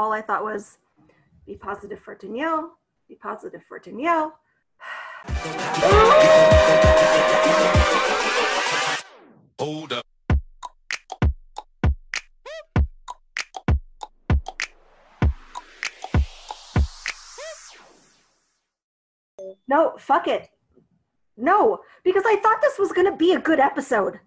[0.00, 0.78] all I thought was,
[1.46, 4.38] be positive for Danielle, be positive for Danielle.
[9.58, 10.06] Hold up.
[19.68, 20.48] No, fuck it.
[21.36, 24.18] No, because I thought this was going to be a good episode.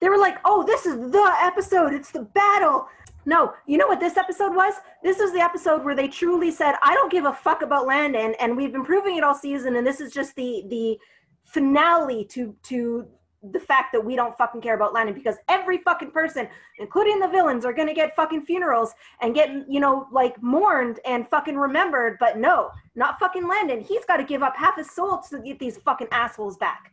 [0.00, 1.94] They were like, oh, this is the episode.
[1.94, 2.88] It's the battle.
[3.26, 4.74] No, you know what this episode was?
[5.02, 8.34] This was the episode where they truly said, I don't give a fuck about Landon,
[8.40, 10.98] and we've been proving it all season, and this is just the the
[11.44, 13.06] finale to to
[13.42, 16.46] the fact that we don't fucking care about Landon because every fucking person,
[16.78, 21.28] including the villains, are gonna get fucking funerals and get, you know, like mourned and
[21.28, 22.18] fucking remembered.
[22.20, 23.80] But no, not fucking Landon.
[23.80, 26.92] He's got to give up half his soul to get these fucking assholes back.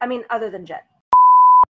[0.00, 0.84] I mean, other than Jet.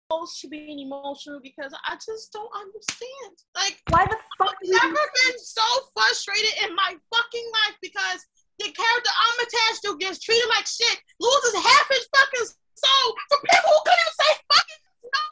[0.09, 3.37] To being emotional because I just don't understand.
[3.53, 4.57] Like, Why the fuck?
[4.57, 5.61] I've never been so
[5.93, 8.25] frustrated in my fucking life because
[8.57, 13.37] the character I'm attached to gets treated like shit, loses half his fucking soul for
[13.53, 14.81] people who couldn't even say fucking
[15.13, 15.25] no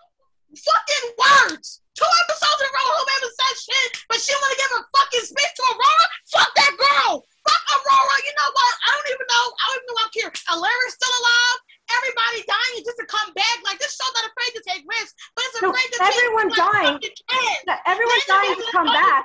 [0.61, 1.81] fucking words.
[1.97, 4.81] Two episodes in a row, who haven't said shit, but she want to give a
[4.93, 6.07] fucking speech to Aurora.
[6.37, 7.25] Fuck that girl.
[7.25, 8.17] Fuck Aurora.
[8.29, 8.75] You know what?
[8.77, 9.47] I don't even know.
[9.57, 10.31] I don't even know I'm here.
[10.53, 11.61] Alaric's still alive.
[11.87, 13.57] Everybody dying just to come back.
[13.63, 16.59] Like this show's not afraid to take risks, but it's No, afraid to everyone take
[16.59, 16.99] dying.
[17.67, 19.23] Yeah, everyone's dying to come back.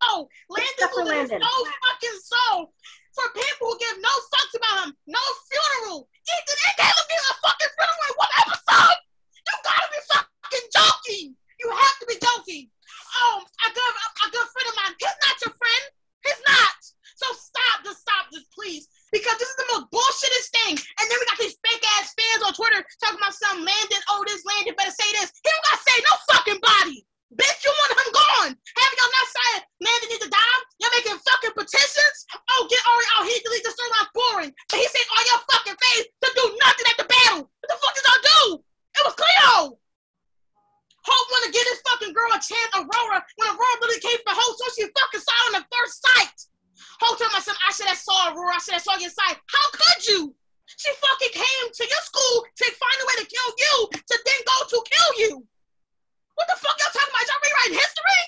[0.00, 0.32] Soul.
[0.48, 1.40] Landon Except Landon.
[1.44, 2.72] no fucking soul.
[3.12, 6.08] For people who give no fucks about him, no funeral.
[6.24, 8.96] Ethan and Caleb give a fucking funeral in one episode.
[9.44, 11.26] You gotta be fucking joking.
[11.60, 12.64] You have to be joking.
[13.20, 14.94] Oh, a good, a good friend of mine.
[14.96, 15.84] He's not your friend.
[16.24, 16.78] He's not.
[17.20, 17.76] So stop.
[17.84, 18.24] Just stop.
[18.32, 18.88] Just please.
[19.10, 20.74] Because this is the most bullshitest thing.
[20.78, 24.02] And then we got these fake ass fans on Twitter talking about some Landon.
[24.14, 25.34] Oh, this Landon better say this.
[25.42, 27.02] He don't gotta say no fucking body.
[27.34, 28.52] Bitch, you want him gone.
[28.54, 30.60] Have y'all not said Landon needs to die?
[30.82, 32.18] You're making fucking petitions?
[32.54, 33.26] Oh, get Ari out.
[33.26, 34.52] He delete the storyline boring.
[34.66, 37.46] But he said on your fucking face to do nothing at the battle.
[37.46, 38.42] What the fuck did y'all do?
[38.98, 39.78] It was Cleo.
[41.06, 44.54] Hope wanna give this fucking girl a chance, Aurora, when Aurora literally came for Hope,
[44.58, 46.38] so she fucking saw on the first sight.
[47.00, 49.40] Hope told myself, I should have saw Aurora, I should have saw your sight.
[49.48, 50.34] How could you?
[50.66, 54.40] She fucking came to your school to find a way to kill you, to then
[54.44, 55.32] go to kill you.
[56.36, 57.26] What the fuck y'all talking about?
[57.28, 58.22] Y'all rewriting history?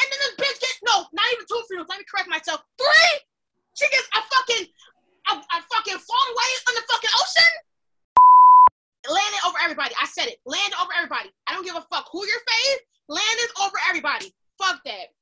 [0.00, 1.92] And then this bitch get no, not even two funerals.
[1.92, 2.64] Let me correct myself.
[2.80, 3.12] Three.
[3.76, 4.64] She gets a fucking
[5.28, 7.52] a, a fucking float away in the fucking ocean.
[9.12, 9.92] Landon over everybody.
[10.00, 10.40] I said it.
[10.48, 11.28] Landon over everybody.
[11.48, 12.80] I don't give a fuck who your fave.
[13.08, 14.32] Landon over everybody.
[14.56, 15.12] Fuck that.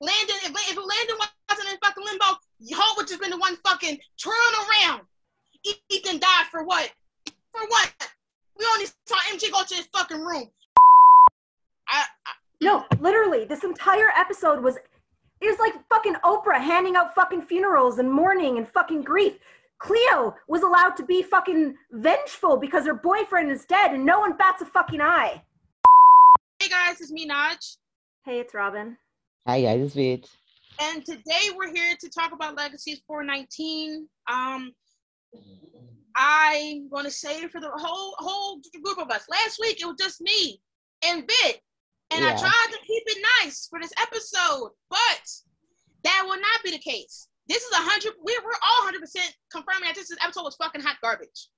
[0.00, 1.16] Landon, if, if Landon
[1.48, 2.36] wasn't in fucking limbo,
[2.74, 5.02] Hope would just been the one fucking turn around.
[5.88, 6.90] Ethan died for what?
[7.26, 7.92] For what?
[8.58, 10.50] We only saw MJ go to his fucking room.
[11.88, 14.76] I, I No, literally, this entire episode was
[15.40, 17.14] it was like fucking Oprah handing out
[17.92, 19.34] fucking funerals and mourning and fucking grief.
[19.78, 24.36] Cleo was allowed to be fucking vengeful because her boyfriend is dead and no one
[24.36, 25.42] bats a fucking eye.
[26.60, 27.76] Hey guys, it's me, Naj.
[28.24, 28.96] Hey, it's Robyn.
[29.46, 30.28] Hi guys, it's Vit.
[30.80, 34.08] And today we're here to talk about Legacies 419.
[34.30, 34.72] Um,
[36.14, 39.24] I'm going to say it for the whole whole group of us.
[39.28, 40.60] Last week it was just me
[41.04, 41.60] and Vit,
[42.12, 45.24] and I tried to keep it nice for this episode, but
[46.04, 47.28] that will not be the case.
[47.52, 48.14] This is a hundred.
[48.24, 51.52] We're we're all hundred percent confirming that this episode was fucking hot garbage.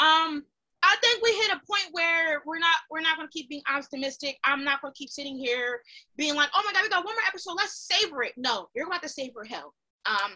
[0.00, 0.42] Um,
[0.82, 4.38] I think we hit a point where we're not we're not gonna keep being optimistic.
[4.42, 5.82] I'm not gonna keep sitting here
[6.16, 7.54] being like, oh my god, we got one more episode.
[7.56, 8.32] Let's savor it.
[8.36, 9.72] No, you're gonna have to savor hell.
[10.04, 10.32] Um,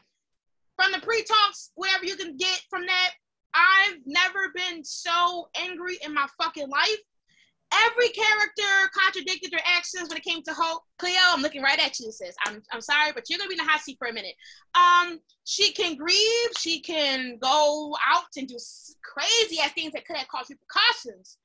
[0.77, 3.11] from the pre-talks, whatever you can get from that,
[3.53, 7.01] I've never been so angry in my fucking life.
[7.73, 10.83] Every character contradicted their actions when it came to Hope.
[10.99, 12.35] Cleo, I'm looking right at you, sis.
[12.47, 14.35] I'm, I'm sorry, but you're gonna be in the hot seat for a minute.
[14.75, 18.57] Um, she can grieve, she can go out and do
[19.03, 21.39] crazy ass things that could have caused repercussions.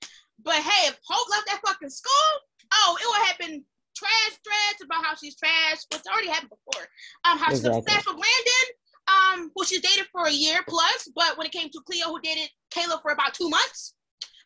[0.44, 2.30] But hey, if Hope left that fucking school,
[2.74, 3.64] oh, it would have been
[3.96, 6.88] trash threads about how she's trash, which already happened before.
[7.24, 7.79] Um, how Exactly.
[7.79, 8.68] she's obsessed with Landon,
[9.08, 12.20] um, who she's dated for a year plus, but when it came to Cleo, who
[12.22, 13.96] dated Caleb for about two months,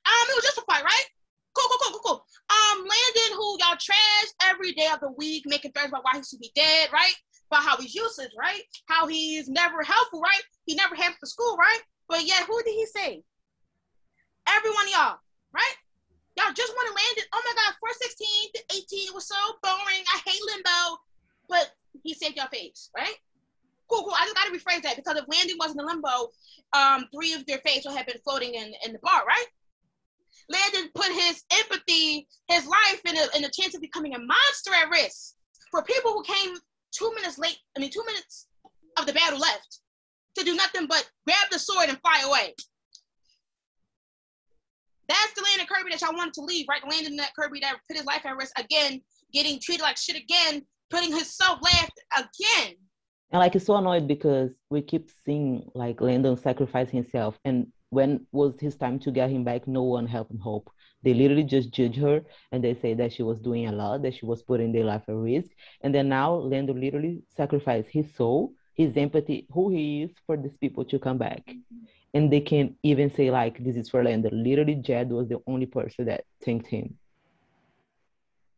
[0.06, 1.06] um, it was justified, right?
[1.54, 2.26] Cool, cool, cool, cool, cool.
[2.50, 6.24] Um, Landon, who y'all trash every day of the week, making threats about why he
[6.24, 7.14] should be dead, right?
[7.52, 8.62] About how he's useless, right?
[8.86, 10.42] How he's never helpful, right?
[10.66, 11.82] He never helps the school, right?
[12.08, 13.22] But yet, who did he save?
[14.48, 15.18] Every one of y'all,
[15.54, 15.76] right?
[16.38, 17.28] Y'all just want to land it.
[17.34, 18.62] Oh my God, 416 to
[19.10, 20.04] 18 was so boring.
[20.14, 20.98] I hate limbo.
[21.50, 21.72] But
[22.04, 23.16] he saved your face, right?
[23.90, 24.14] Cool, cool.
[24.14, 26.32] I just gotta rephrase that because if Landon wasn't in limbo,
[26.74, 29.46] um, three of their faces would have been floating in, in the bar, right?
[30.50, 34.74] Landon put his empathy, his life, and a, and a chance of becoming a monster
[34.74, 35.36] at risk
[35.70, 36.56] for people who came
[36.92, 37.58] two minutes late.
[37.78, 38.48] I mean, two minutes
[38.98, 39.80] of the battle left
[40.38, 42.56] to do nothing but grab the sword and fly away.
[45.08, 46.82] That's the Landon Kirby that y'all wanted to leave, right?
[46.88, 49.02] Landon that Kirby that put his life at risk again,
[49.34, 52.76] getting treated like shit again, putting himself last again.
[53.32, 58.26] And like it's so annoyed because we keep seeing like Landon sacrifice himself, and when
[58.32, 60.72] was his time to get him back, no one helped him hope.
[61.04, 62.22] They literally just judge her
[62.52, 65.04] and they say that she was doing a lot, that she was putting their life
[65.08, 65.50] at risk.
[65.82, 70.58] And then now Lando literally sacrificed his soul, his empathy, who he is for these
[70.58, 71.44] people to come back.
[71.48, 71.86] Mm-hmm.
[72.14, 74.30] And they can't even say like this is for Lando.
[74.32, 76.98] Literally Jed was the only person that thanked him.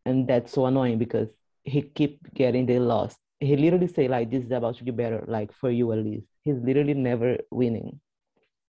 [0.06, 1.28] And that's so annoying because
[1.64, 3.18] he keep getting the lost.
[3.40, 6.26] He literally say like this is about to get better, like for you at least.
[6.44, 8.00] He's literally never winning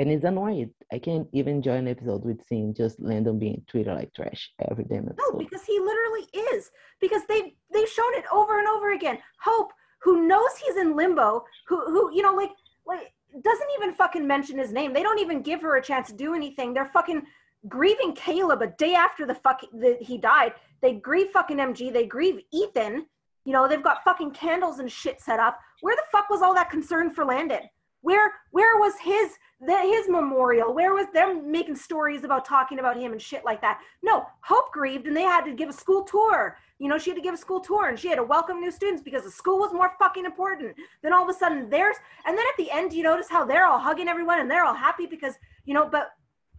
[0.02, 0.70] and it's annoying.
[0.92, 4.84] I can't even join an episode with seeing just Landon being treated like trash every
[4.84, 5.32] damn episode.
[5.32, 6.70] No, because he literally is.
[7.00, 9.18] Because they they've shown it over and over again.
[9.40, 9.70] Hope,
[10.02, 12.50] who knows he's in limbo, who who you know like
[12.84, 13.12] like
[13.44, 14.92] doesn't even fucking mention his name.
[14.92, 16.74] They don't even give her a chance to do anything.
[16.74, 17.22] They're fucking
[17.68, 20.54] grieving Caleb a day after the fuck that he died.
[20.80, 21.92] They grieve fucking MG.
[21.92, 23.06] They grieve Ethan.
[23.44, 25.60] You know they've got fucking candles and shit set up.
[25.80, 27.62] Where the fuck was all that concern for Landon?
[28.02, 30.74] Where where was his the, his memorial?
[30.74, 33.80] Where was them making stories about talking about him and shit like that?
[34.02, 36.58] No, Hope grieved and they had to give a school tour.
[36.80, 38.72] You know, she had to give a school tour and she had to welcome new
[38.72, 40.74] students because the school was more fucking important.
[41.02, 41.96] Then all of a sudden there's
[42.26, 44.74] and then at the end you notice how they're all hugging everyone and they're all
[44.74, 45.34] happy because
[45.64, 46.10] you know, but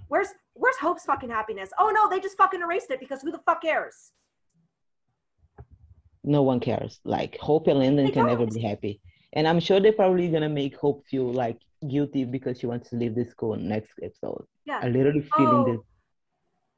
[0.07, 1.71] where's where's Hope's fucking happiness?
[1.77, 4.13] Oh no, they just fucking erased it because who the fuck cares?
[6.23, 7.01] No one cares.
[7.03, 9.01] Like Hope and Landon They can never be happy.
[9.33, 11.57] And I'm sure they're probably gonna make Hope feel like
[11.87, 14.45] guilty because she wants to leave the school next episode.
[14.65, 14.79] Yeah.
[14.81, 15.65] I literally feeling Oh.
[15.71, 15.81] this.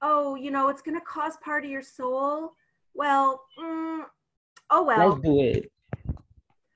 [0.01, 2.53] Oh, you know, it's gonna cost part of your soul.
[2.93, 4.03] Well, mm,
[4.69, 5.09] oh well.
[5.09, 5.71] Let's do it.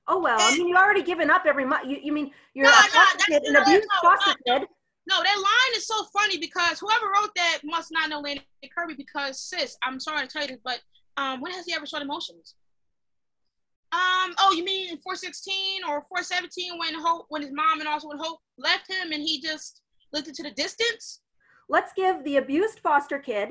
[0.08, 1.88] Oh well, I mean, you already given up every month.
[1.88, 4.60] You, you mean you're No, a no, that's- kid, an no, abused no, foster no.
[4.60, 4.68] kid.
[5.08, 8.44] No, that line is so funny because whoever wrote that must not know Landon
[8.76, 10.80] Kirby because sis, I'm sorry to tell you this, but
[11.18, 12.56] um, when has he ever shown emotions?
[13.92, 18.20] Um, oh, you mean 416 or 417 when Hope, when his mom and also when
[18.20, 19.82] Hope left him and he just
[20.14, 21.22] looked into the distance?
[21.70, 23.50] Let's give the abused foster kid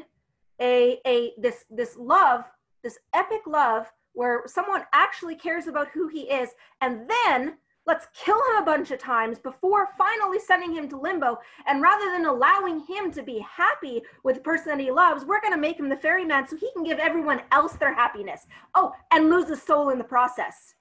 [0.61, 2.45] a a this this love,
[2.83, 6.51] this epic love where someone actually cares about who he is,
[6.81, 7.59] and then
[7.89, 11.39] let's kill him a bunch of times before finally sending him to limbo.
[11.67, 15.41] And rather than allowing him to be happy with the person that he loves, we're
[15.41, 18.47] gonna make him the ferryman so he can give everyone else their happiness.
[18.75, 20.75] Oh, and lose his soul in the process.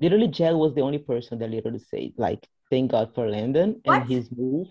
[0.00, 4.02] Literally, Jed was the only person that literally said like, "Thank God for Landon What?
[4.02, 4.66] and his move."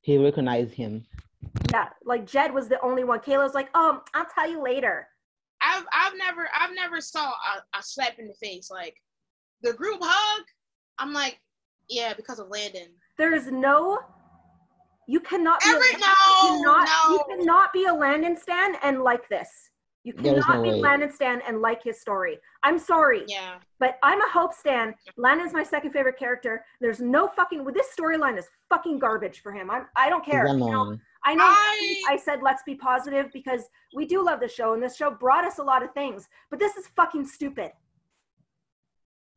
[0.00, 1.04] He recognized him.
[1.70, 3.20] Yeah, like Jed was the only one.
[3.20, 5.08] Kayla's like, oh, I'll tell you later.
[5.62, 8.96] I've I've never I've never saw a, a slap in the face like
[9.62, 10.44] the group hug.
[10.98, 11.40] I'm like,
[11.88, 12.88] yeah, because of Landon.
[13.18, 13.98] There is no,
[15.08, 16.06] you cannot be, Every a, no,
[16.42, 17.12] you cannot, no.
[17.14, 19.48] you cannot be a Landon stan and like this.
[20.02, 20.80] You cannot no be way.
[20.80, 22.38] Landon stan and like his story.
[22.62, 23.56] I'm sorry, Yeah.
[23.78, 24.94] but I'm a Hope stan.
[25.18, 26.64] Landon's my second favorite character.
[26.80, 29.70] There's no fucking, this storyline is fucking garbage for him.
[29.70, 30.46] I'm, I don't care.
[30.46, 30.96] He's You know.
[31.24, 33.64] I know I- I said let's be positive because
[33.94, 36.58] we do love the show and this show brought us a lot of things, but
[36.58, 37.72] this is fucking stupid.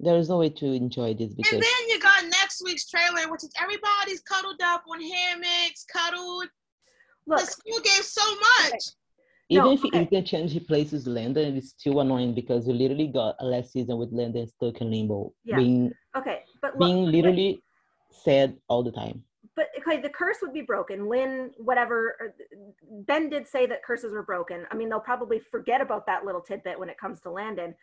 [0.03, 3.29] There is no way to enjoy this because And then you got next week's trailer,
[3.31, 6.47] which is everybody's cuddled up on hammocks, cuddled.
[7.25, 8.81] Look, the school gave so much.
[9.49, 10.05] even No, if okay.
[10.05, 13.97] can change the places Landon, it's still annoying because we literally got a last season
[13.97, 15.57] with Landon stuck in limbo, Yeah.
[15.57, 17.63] being okay, but look, being but- literally
[18.11, 19.23] sad all the time.
[19.55, 21.07] but okay, the curse would be broken.
[21.07, 22.33] Lynn, whatever,
[23.07, 24.65] Ben did say that curses were broken.
[24.71, 27.75] I mean, they'll probably forget about that little tidbit when it comes to Landon,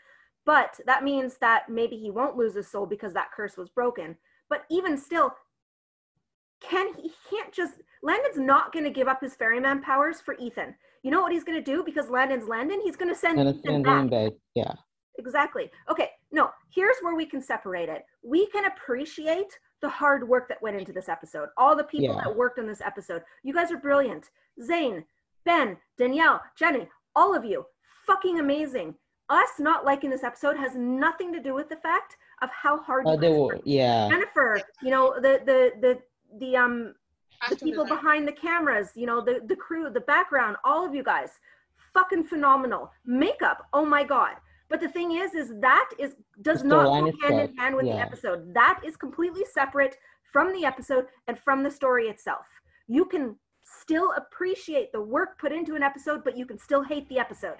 [0.50, 4.16] but that means that maybe he won't lose his soul because that curse was broken.
[4.48, 5.32] But even still,
[6.60, 10.74] can he can't just Landon's not going to give up his ferryman powers for Ethan.
[11.04, 12.80] You know what he's going to do because Landon's Landon.
[12.82, 14.32] He's going to send Ethan send back.
[14.56, 14.72] Yeah.
[15.20, 15.70] Exactly.
[15.88, 16.10] Okay.
[16.32, 18.02] No, here's where we can separate it.
[18.24, 21.50] We can appreciate the hard work that went into this episode.
[21.58, 22.22] All the people Yeah.
[22.24, 23.22] that worked on this episode.
[23.44, 24.30] You guys are brilliant.
[24.60, 25.04] Zane,
[25.44, 27.66] Ben, Danielle, Jenny, all of you,
[28.04, 28.96] fucking amazing.
[29.30, 33.06] Us not liking this episode has nothing to do with the fact of how hard
[33.06, 33.58] you they were.
[33.64, 34.08] Yeah.
[34.08, 35.98] Jennifer, you know, the the the
[36.38, 36.94] the um
[37.48, 41.02] the people behind the cameras, you know, the, the crew, the background, all of you
[41.02, 41.30] guys,
[41.94, 42.92] fucking phenomenal.
[43.06, 44.34] Makeup, oh my God.
[44.68, 47.86] But the thing is, is that is does The not go hand in hand with
[47.86, 48.54] the episode.
[48.54, 49.96] That is completely separate
[50.32, 52.46] from the episode and from the story itself.
[52.86, 57.08] You can still appreciate the work put into an episode, but you can still hate
[57.08, 57.56] the episode.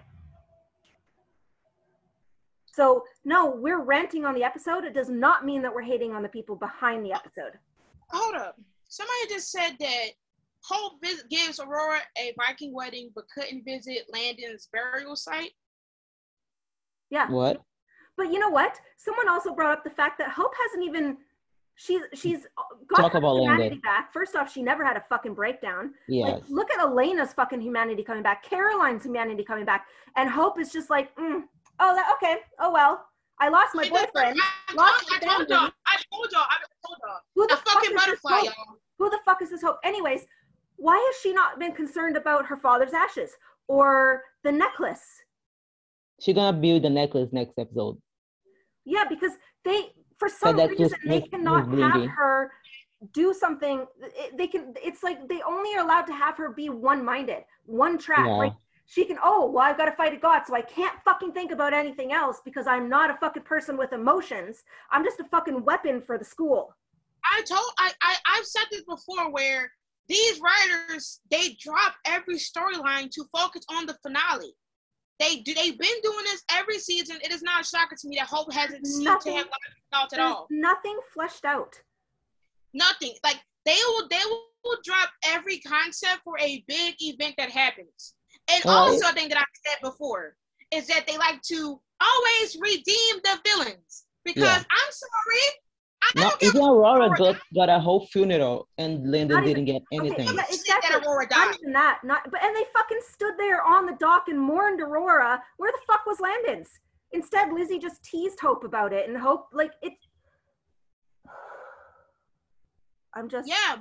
[2.81, 4.85] So no, we're ranting on the episode.
[4.85, 7.59] It does not mean that we're hating on the people behind the episode.
[8.09, 8.59] Hold up.
[8.89, 10.07] Somebody just said that
[10.65, 15.51] Hope vis- gives Aurora a Viking wedding but couldn't visit Landon's burial site.
[17.11, 17.31] Yeah.
[17.31, 17.61] What?
[18.17, 18.81] But you know what?
[18.97, 21.19] Someone also brought up the fact that Hope hasn't even
[21.75, 22.47] she's she's
[22.89, 23.81] got Talk her about humanity Landon.
[23.81, 24.11] back.
[24.11, 25.93] First off, she never had a fucking breakdown.
[26.09, 26.33] Yes.
[26.33, 30.73] Like, look at Elena's fucking humanity coming back, Caroline's humanity coming back, and Hope is
[30.73, 31.43] just like, mm,
[31.81, 33.05] oh, that, okay, oh well,
[33.41, 34.39] I lost my boyfriend.
[34.69, 35.71] I, lost told, I told y'all.
[35.87, 36.43] I told y'all.
[36.43, 36.57] I
[36.87, 37.21] told y'all.
[37.35, 38.77] Who the A fuck fucking is this butterfly, y'all.
[38.99, 39.79] Who the fuck is this Hope?
[39.83, 40.27] Anyways,
[40.77, 43.31] why has she not been concerned about her father's ashes
[43.67, 45.05] or the necklace?
[46.21, 47.99] She's gonna build the necklace next episode.
[48.85, 49.33] Yeah, because
[49.65, 52.53] they, for some that's reason, just they mis- cannot have her
[53.13, 53.87] do something.
[54.03, 54.75] It, they can.
[54.83, 58.27] It's like they only are allowed to have her be one-minded, one track.
[58.27, 58.35] Yeah.
[58.35, 58.53] Like
[58.93, 59.19] she can.
[59.23, 62.13] Oh, well, I've got to fight a god, so I can't fucking think about anything
[62.13, 64.65] else because I'm not a fucking person with emotions.
[64.91, 66.75] I'm just a fucking weapon for the school.
[67.25, 69.71] I told I, I I've said this before where
[70.09, 74.53] these writers they drop every storyline to focus on the finale.
[75.21, 77.19] They do they've been doing this every season.
[77.23, 79.47] It is not shocking to me that Hope hasn't seemed to Nothing- have
[79.93, 80.49] thoughts at all.
[80.51, 81.81] nothing fleshed out.
[82.75, 83.13] Nothing.
[83.23, 84.23] Like they will they
[84.65, 88.15] will drop every concept for a big event that happens.
[88.55, 90.37] And also a thing that I said before
[90.71, 94.05] is that they like to always redeem the villains.
[94.25, 94.57] Because Yeah.
[94.71, 95.45] I'm sorry,
[96.03, 99.45] I No, don't give even Aurora Aurora got, got a whole funeral and Landon Not
[99.49, 100.29] even- didn't get anything.
[100.29, 101.07] Okay, but shit that exactly.
[101.07, 101.57] Aurora Not died.
[101.61, 102.01] even that.
[102.05, 102.31] Not.
[102.31, 105.43] But and they fucking stood there on the dock and mourned Aurora.
[105.59, 106.71] Where the fuck was Landon's?
[107.13, 109.93] Instead, Lizzie just teased Hope about it, and Hope like it.
[113.15, 113.49] I'm just.
[113.49, 113.79] Yeah.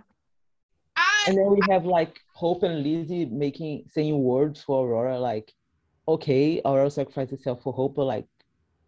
[1.28, 5.54] And then we have like Hope and Lizzie making saying words for Aurora, like,
[6.08, 8.26] okay, Aurora sacrificed herself for Hope, but like,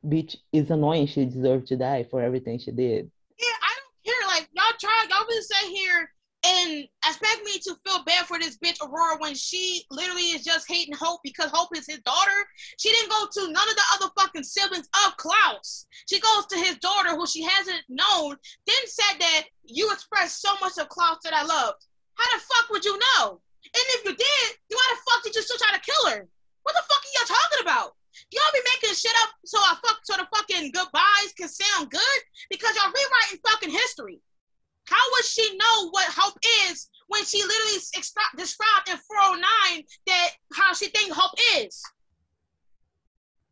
[0.05, 1.07] bitch, is annoying.
[1.07, 3.11] She deserved to die for everything she did.
[3.39, 4.27] yeah, I don't care.
[4.27, 6.09] Like y'all try, y'all really sit here
[6.43, 10.67] and expect me to feel bad for this bitch Aurora when she literally is just
[10.67, 12.31] hating Hope because Hope is his daughter.
[12.79, 15.85] She didn't go to none of the other fucking siblings of Klaus.
[16.09, 18.37] She goes to his daughter, who she hasn't known.
[18.65, 21.85] Then said that you expressed so much of Klaus that I loved.
[22.15, 23.41] How the fuck would you know?
[23.63, 26.27] And if you did, then why the fuck did you still try to kill her?
[26.63, 27.95] What the fuck are y'all talking about?
[28.31, 32.19] Y'all be making shit up so I fuck so the fucking goodbyes can sound good
[32.49, 34.19] because y'all rewriting fucking history.
[34.87, 36.37] How would she know what hope
[36.67, 37.79] is when she literally
[38.35, 41.79] described in 409 that how she think hope is?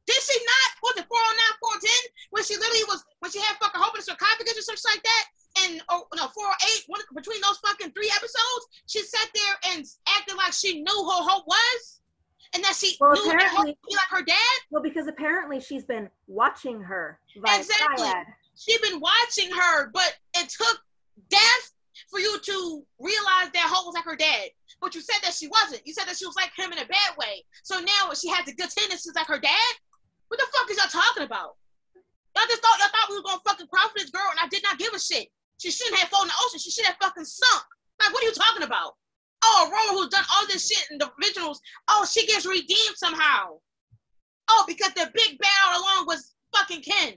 [0.10, 0.70] Did she not?
[0.84, 1.92] Was it 409, 410?
[2.34, 5.06] When she literally was, when she had fucking hope in the sarcophagus or something like
[5.06, 5.24] that?
[5.66, 9.86] And, oh, no, 408, one, between those fucking three episodes, she sat there and
[10.18, 12.02] acted like she knew who hope was?
[12.54, 14.58] And that she Well, knew that hope would be like her dad?
[14.72, 17.98] Well, because apparently she's been watching her Exactly.
[17.98, 18.26] Triad.
[18.56, 20.82] She'd been watching her, but it took
[21.30, 21.72] death
[22.10, 24.50] for you to realize that Hope was like her dad.
[24.82, 25.86] But you said that she wasn't.
[25.86, 27.44] You said that she was like him in a bad way.
[27.64, 29.74] So now she has the good tendencies like her dad.
[30.30, 31.56] What the fuck is y'all talking about?
[32.36, 34.48] Y'all just thought y'all thought we were gonna fucking cry for this girl, and I
[34.48, 35.28] did not give a shit.
[35.60, 36.60] She shouldn't have fallen in the ocean.
[36.60, 37.66] She should have fucking sunk.
[38.02, 38.96] Like, what are you talking about?
[39.44, 41.62] Oh, Aurora, who's done all this shit in the originals.
[41.88, 43.60] Oh, she gets redeemed somehow.
[44.50, 47.14] Oh, because the big bad all along was fucking Ken.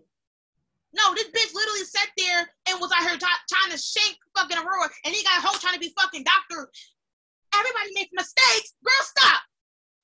[0.93, 4.59] No, this bitch literally sat there and was out here t- trying to shank fucking
[4.61, 6.69] Aurora, and he got a hoe trying to be fucking doctor.
[7.57, 8.77] Everybody makes mistakes.
[8.85, 9.41] Girl, stop.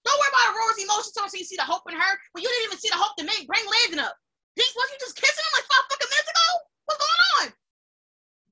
[0.08, 2.12] Don't worry about Aurora's emotions until you see the hope in her.
[2.32, 4.16] When you didn't even see the hope to make bring Landon up.
[4.56, 6.48] Pink, was you just kissing him like five fucking minutes ago?
[6.88, 7.46] What's going on?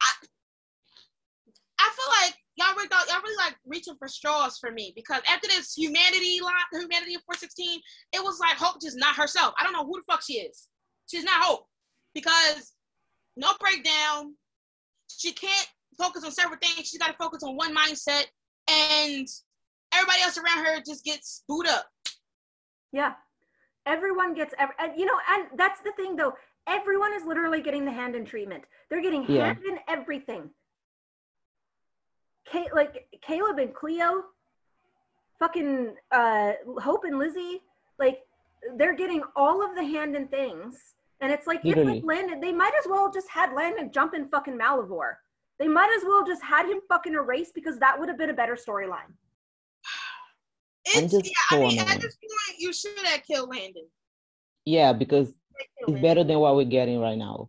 [0.05, 0.09] I
[1.81, 5.23] I feel like y'all really thought y'all really like reaching for straws for me because
[5.28, 7.81] after this humanity line, humanity of 416,
[8.12, 9.55] it was like Hope just not herself.
[9.59, 10.69] I don't know who the fuck she is.
[11.11, 11.66] She's not Hope
[12.14, 12.73] because
[13.37, 14.35] no breakdown.
[15.09, 16.88] She can't focus on several things.
[16.88, 18.25] She's got to focus on one mindset,
[18.69, 19.26] and
[19.93, 21.87] everybody else around her just gets booed up.
[22.93, 23.12] Yeah.
[23.87, 26.33] Everyone gets, every, and, you know, and that's the thing though.
[26.66, 28.64] Everyone is literally getting the hand in treatment.
[28.90, 29.47] They're getting Yeah.
[29.47, 30.50] hand in everything.
[32.50, 34.25] Kate, like Caleb and Cleo,
[35.38, 37.61] fucking uh, Hope and Lizzie,
[37.99, 38.21] like
[38.76, 40.95] they're getting all of the hand in things.
[41.21, 41.99] And it's like, Literally.
[41.99, 45.15] it's like Landon, they might as well just had Landon jump in fucking Malivore.
[45.59, 48.35] They might as well just had him fucking erased because that would have been a
[48.35, 49.12] better storyline.
[50.88, 51.33] It's just yeah.
[51.50, 51.95] I so mean, annoyed.
[51.97, 53.87] at this point, you should have killed Landon.
[54.65, 55.33] Yeah, because
[55.81, 57.49] it's better than what we're getting right now.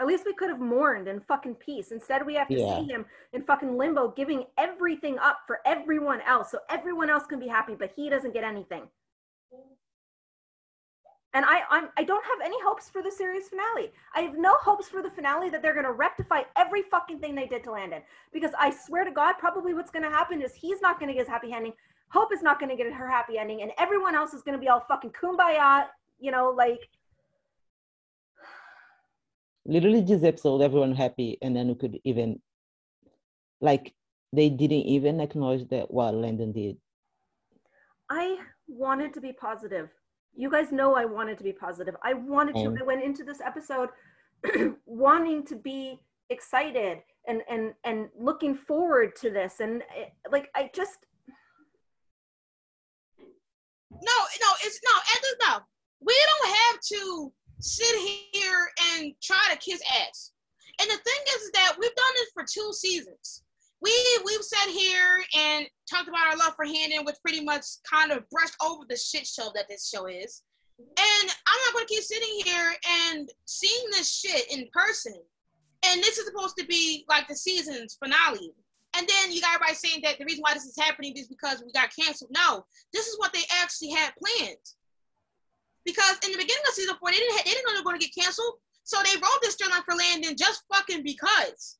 [0.00, 1.92] At least we could have mourned in fucking peace.
[1.92, 2.78] Instead, we have to Yeah.
[2.78, 3.04] see him
[3.34, 7.74] in fucking limbo, giving everything up for everyone else, so everyone else can be happy,
[7.74, 8.90] but he doesn't get anything.
[11.32, 13.92] And I I'm, I don't have any hopes for the series finale.
[14.14, 17.34] I have no hopes for the finale that they're going to rectify every fucking thing
[17.36, 18.02] they did to Landon.
[18.32, 21.14] Because I swear to God, probably what's going to happen is he's not going to
[21.14, 21.74] get his happy ending.
[22.08, 24.60] Hope is not going to get her happy ending, and everyone else is going to
[24.60, 25.86] be all fucking kumbaya.
[26.18, 26.88] You know, like
[29.64, 32.40] literally this episode everyone happy and then we could even
[33.60, 33.94] like
[34.32, 36.76] they didn't even acknowledge that what landon did
[38.10, 39.88] I wanted to be positive.
[40.34, 41.94] You guys know I wanted to be positive.
[42.02, 42.76] I wanted to.
[42.80, 43.90] I went into this episode
[44.84, 49.60] wanting to be excited and and and looking forward to this.
[49.60, 51.06] And it, like I just
[53.90, 55.58] No, no, it's no, and no.
[56.00, 57.96] We don't have to sit
[58.32, 60.32] here and try to kiss ass.
[60.80, 63.42] And the thing is that we've done this for two seasons.
[63.82, 63.92] We
[64.24, 68.28] we've sat here and talked about our love for Handon, which pretty much kind of
[68.30, 70.42] brushed over the shit show that this show is.
[70.78, 72.72] And I'm not gonna keep sitting here
[73.08, 75.14] and seeing this shit in person.
[75.86, 78.52] And this is supposed to be like the season's finale.
[78.96, 81.62] And then you got everybody saying that the reason why this is happening is because
[81.64, 82.30] we got canceled.
[82.34, 84.56] No, this is what they actually had planned.
[85.84, 88.00] Because in the beginning of season four, they didn't they didn't know they were going
[88.00, 88.54] to get canceled,
[88.90, 91.78] so they wrote this storyline for Landon just fucking because.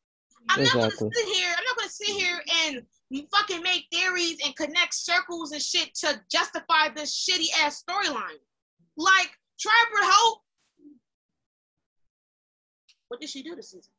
[0.48, 1.48] I'm not going to sit here.
[1.48, 5.92] I'm not going to sit here and fucking make theories and connect circles and shit
[5.96, 8.38] to justify this shitty ass storyline.
[8.96, 10.38] Like Tribrid Hope.
[13.08, 13.92] What did she do this season?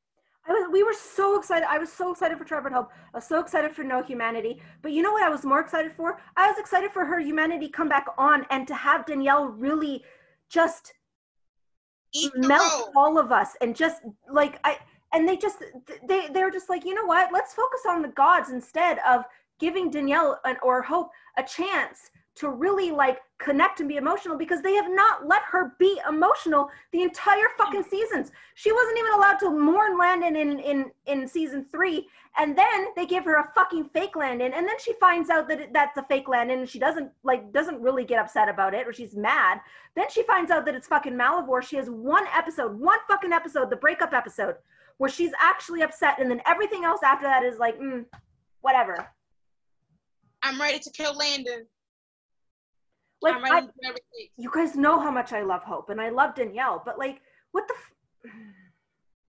[0.47, 1.67] I was, we were so excited.
[1.69, 2.91] I was so excited for Trevor and Hope.
[3.13, 4.61] I was so excited for No Humanity.
[4.81, 6.17] But you know what I was more excited for?
[6.37, 10.05] I was excited for her humanity come back on and to have Danielle really
[10.49, 11.00] just Eat the
[12.35, 12.93] melt road.
[12.95, 14.77] all of us and just like I
[15.13, 15.63] and they just
[16.07, 17.31] they they're just like you know what?
[17.31, 19.23] Let's focus on the gods instead of
[19.59, 24.61] giving Danielle an, or Hope a chance to really like connect and be emotional because
[24.61, 28.31] they have not let her be emotional the entire fucking seasons.
[28.55, 33.05] She wasn't even allowed to mourn Landon in in in season 3 and then they
[33.05, 36.29] give her a fucking fake Landon and then she finds out that that's a fake
[36.29, 39.59] Landon and she doesn't like doesn't really get upset about it or she's mad.
[39.95, 41.61] Then she finds out that it's fucking Malivore.
[41.61, 44.55] She has one episode, one fucking episode, the breakup episode
[44.99, 48.05] where she's actually upset and then everything else after that is like mm,
[48.61, 49.07] whatever.
[50.43, 51.65] I'm ready to kill Landon.
[53.21, 54.27] Like I'm I, ready to do everything.
[54.37, 57.67] you guys know how much I love Hope and I love Danielle, but like, what
[57.67, 57.75] the?
[57.75, 58.31] F-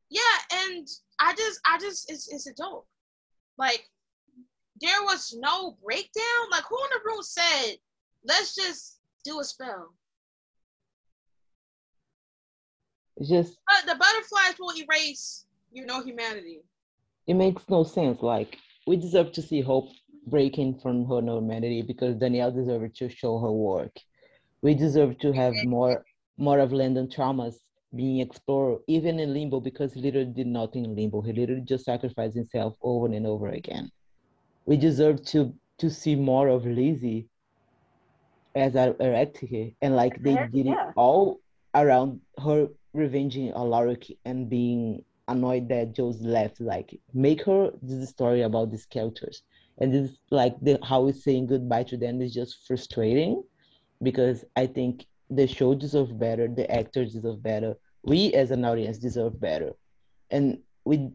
[0.09, 0.21] Yeah,
[0.65, 0.87] and
[1.19, 2.85] I just, I just, it's, it's a joke.
[3.57, 3.87] Like,
[4.81, 6.49] there was no breakdown.
[6.51, 7.75] Like, who in the room said,
[8.25, 9.93] let's just do a spell?
[13.17, 16.59] it's just But the butterflies will erase you know, humanity.
[17.27, 19.89] it makes no sense like we deserve to see hope
[20.27, 23.95] breaking from her normality because danielle deserved to show her work.
[24.61, 26.05] We deserve to have more
[26.37, 27.55] more of landon traumas
[27.95, 31.21] being explored even in limbo because he literally did nothing in limbo.
[31.21, 33.91] He literally just sacrificed himself over and over again.
[34.65, 37.27] We deserve to to see more of lizzie
[38.55, 40.89] as a a and like they did yeah.
[40.89, 41.39] it all
[41.75, 46.59] around her revenging alaric and being annoyed that Joe's left.
[46.59, 49.43] Like, make her this story about these characters,
[49.79, 53.43] and this like the how we're saying goodbye to them is just frustrating,
[54.01, 58.97] because I think the show deserves better, the actors deserve better, we as an audience
[58.97, 59.71] deserve better,
[60.31, 61.09] and we,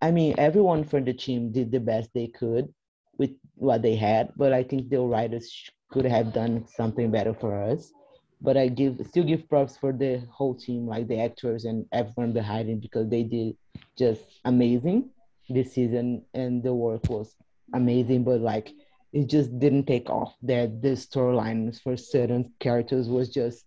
[0.00, 2.72] I mean, everyone from the team did the best they could
[3.18, 5.52] with what they had, but I think the writers
[5.90, 7.92] could have done something better for us.
[8.40, 12.32] But I give still give props for the whole team, like the actors and everyone
[12.32, 13.56] behind it, because they did
[13.98, 15.10] just amazing
[15.48, 17.34] this season, and the work was
[17.74, 18.24] amazing.
[18.24, 18.72] But like,
[19.12, 20.34] it just didn't take off.
[20.42, 23.64] That the storylines for certain characters was just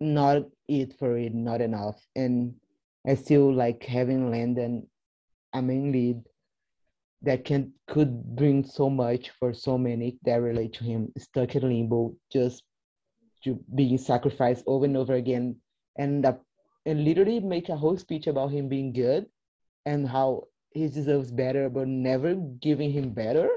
[0.00, 2.00] not it for it, not enough.
[2.16, 2.54] And
[3.06, 4.88] I still like having Landon,
[5.52, 6.22] a main lead
[7.22, 11.68] that can could bring so much for so many that relate to him stuck in
[11.68, 12.62] limbo just
[13.44, 15.56] to being sacrificed over and over again
[15.98, 16.32] and uh,
[16.86, 19.26] and literally make a whole speech about him being good
[19.84, 23.48] and how he deserves better but never giving him better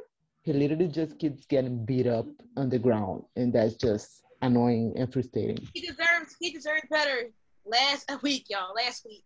[0.41, 2.25] he literally just keeps getting beat up
[2.57, 7.29] on the ground and that's just annoying and frustrating He deserves, he deserved better
[7.65, 8.73] last week, y'all.
[8.75, 9.23] Last week.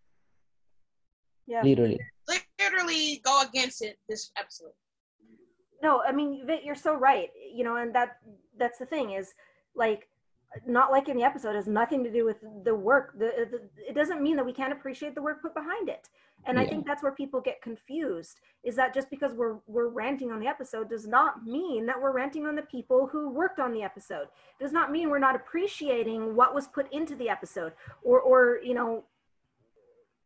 [1.47, 1.61] yeah.
[1.63, 1.99] literally
[2.59, 4.73] Literally go against it this episode.
[5.81, 8.17] no i mean Vit, you're so right you know and that
[8.59, 9.33] that's the thing is
[9.75, 10.09] like
[10.65, 13.13] not liking the episode has nothing to do with the work.
[13.17, 16.09] The, the, it doesn't mean that we can't appreciate the work put behind it.
[16.45, 18.39] And I think that's where people get confused.
[18.63, 22.13] Is that just because we're we're ranting on the episode does not mean that we're
[22.13, 24.27] ranting on the people who worked on the episode.
[24.59, 28.73] Does not mean we're not appreciating what was put into the episode or or you
[28.73, 29.03] know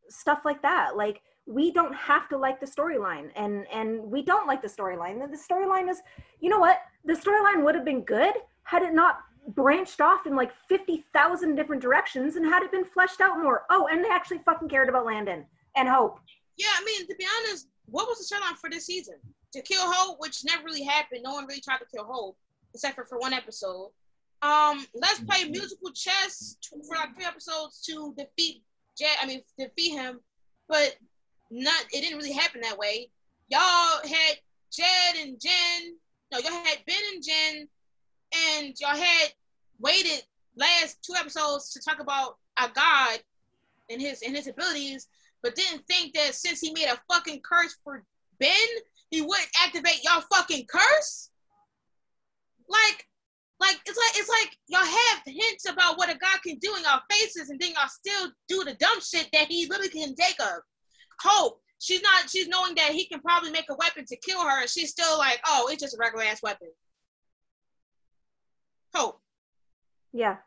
[0.10, 0.96] stuff like that.
[0.96, 5.20] Like we don't have to like the storyline and and we don't like the storyline.
[5.20, 6.02] The the storyline is
[6.40, 6.82] you know what?
[7.06, 11.82] The storyline would have been good had it not branched off in like 50,000 different
[11.82, 13.64] directions and had it been fleshed out more.
[13.70, 16.20] Oh, and they actually fucking cared about Landon and Hope.
[16.58, 19.16] Yeah, I mean, to be honest, what was the storyline for this season?
[19.54, 21.22] To kill Hope, which never really happened.
[21.24, 22.38] No one really tried to kill Hope,
[22.74, 23.92] except for for one episode.
[24.42, 28.64] Um, let's play musical chess to, for like three episodes to defeat
[28.98, 29.16] Jed.
[29.22, 30.20] I mean, defeat him,
[30.68, 30.96] but
[31.50, 31.84] not.
[31.92, 33.10] It didn't really happen that way.
[33.50, 34.38] Y'all had
[34.72, 35.96] Jed and Jen.
[36.32, 37.68] No, y'all had Ben and Jen,
[38.34, 39.34] and y'all had
[39.80, 40.24] waited
[40.56, 43.20] last two episodes to talk about a god
[43.90, 45.08] and his and his abilities
[45.42, 48.04] but didn't think that since he made a fucking curse for
[48.40, 48.52] Ben,
[49.10, 51.30] he wouldn't activate y'all fucking curse.
[52.68, 53.08] Like,
[53.60, 56.84] like it's like it's like y'all have hints about what a god can do in
[56.84, 60.40] y'all faces, and then y'all still do the dumb shit that he literally can take
[60.40, 60.62] of.
[61.22, 62.30] Hope she's not.
[62.30, 65.18] She's knowing that he can probably make a weapon to kill her, and she's still
[65.18, 66.70] like, oh, it's just a regular ass weapon.
[68.94, 69.20] Hope.
[70.14, 70.38] Yeah.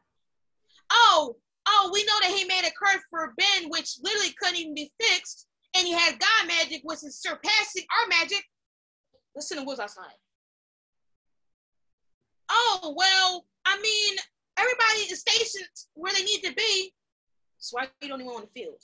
[0.93, 4.75] oh, oh, we know that he made a curse for Ben, which literally couldn't even
[4.75, 8.45] be fixed, and he had God magic, which is surpassing our magic.
[9.35, 10.13] Listen to what's outside.
[12.51, 14.17] Oh, well, I mean,
[14.59, 16.93] everybody is stationed where they need to be.
[17.57, 18.81] That's why you don't even want the field.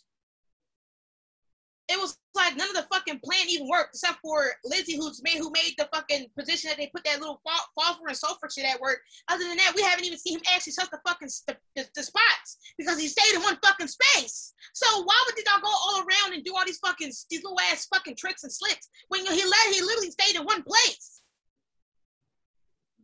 [1.88, 5.38] It was like none of the fucking plan even worked, except for Lizzie, who's made
[5.38, 7.40] who made the fucking position that they put that little
[7.74, 9.00] phosphor and sulfur shit at work.
[9.28, 12.02] Other than that, we haven't even seen him actually touch the fucking st- the, the
[12.02, 14.54] spots because he stayed in one fucking space.
[14.74, 17.86] So why would y'all go all around and do all these fucking these little ass
[17.92, 21.22] fucking tricks and slicks when he let he literally stayed in one place?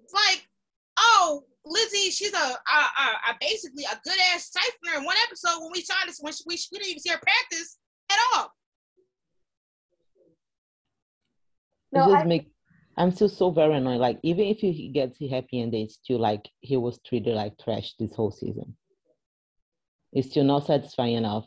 [0.04, 0.46] It's like,
[0.98, 5.60] oh, Lizzie, she's a, a, a, a basically a good ass siphoner in one episode
[5.60, 8.44] when we saw this when she, we, we didn't even see her practice at all.
[8.44, 8.50] It
[11.92, 12.50] No, just I- make
[12.98, 14.00] I'm still so very annoyed.
[14.00, 17.58] Like even if he gets a happy ending, it's still like he was treated like
[17.58, 18.76] trash this whole season.
[20.12, 21.46] It's still not satisfying enough.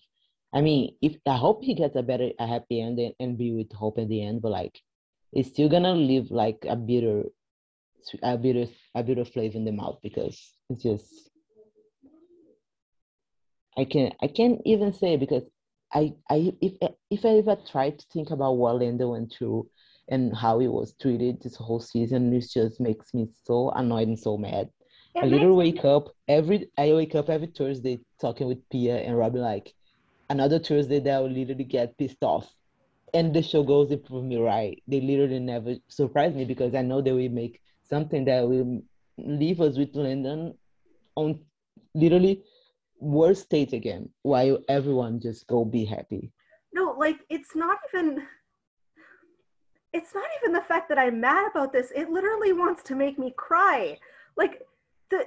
[0.54, 3.72] I mean, if I hope he gets a better a happy ending and be with
[3.74, 4.80] hope at the end, but like
[5.34, 7.24] it's still gonna leave like a bitter
[8.24, 11.30] a bitter a bitter flavor in the mouth because it's just
[13.78, 15.44] I can't I can't even say because
[15.94, 16.74] I I if
[17.10, 19.68] if I ever try to think about what Landon went through
[20.10, 24.20] and how he was treated this whole season, it just makes me so annoyed and
[24.20, 24.70] so mad.
[25.16, 29.18] It I literally wake up every I wake up every Thursday talking with Pia and
[29.18, 29.74] Robyn like
[30.30, 32.54] another Thursday that I will literally get pissed off.
[33.14, 34.82] And the show goes and prove me right.
[34.88, 38.84] They literally never surprise me because I know they will make something that will
[39.18, 40.54] leave us with Landon
[41.16, 41.40] on
[41.96, 42.44] literally
[43.00, 46.32] worst state again while everyone just go be happy.
[46.74, 48.22] no like it's not even
[49.94, 53.18] it's not even the fact that i'm mad about this it literally wants to make
[53.18, 53.98] me cry
[54.38, 54.62] like
[55.12, 55.26] the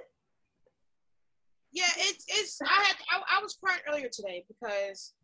[1.72, 2.58] Yeah, it's it's.
[2.62, 5.14] I had I, I was crying earlier today because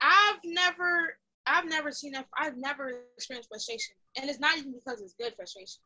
[0.00, 2.26] I've never I've never seen that.
[2.36, 5.80] I've never experienced frustration, and it's not even because it's good frustration.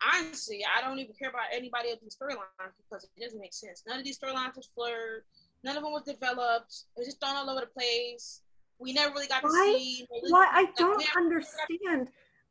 [0.00, 3.82] Honestly, I don't even care about anybody else's storylines because it doesn't make sense.
[3.86, 5.24] None of these storylines was flirted.
[5.62, 6.72] None of them was developed.
[6.96, 8.42] It was just thrown all over the place.
[8.80, 10.06] We never really got to Why- see.
[10.28, 10.48] why?
[10.50, 12.08] I like, don't understand.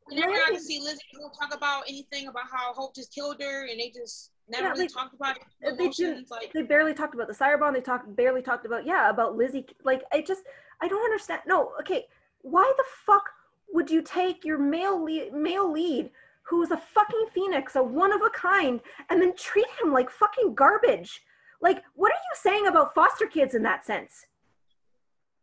[0.08, 1.00] We never got to see Lizzie
[1.38, 4.82] talk about anything about how Hope just killed her, and they just never Yeah, really
[4.82, 5.42] like, talked about it.
[5.60, 9.08] they Emotions, like they barely talked about the bond they talked barely talked about yeah
[9.08, 10.42] about lizzie like i just
[10.80, 12.06] i don't understand no okay
[12.42, 13.30] why the fuck
[13.72, 16.10] would you take your male lead, male lead
[16.42, 20.54] who's a fucking phoenix a one of a kind and then treat him like fucking
[20.54, 21.22] garbage?
[21.60, 24.26] Like what are you saying about foster kids in that sense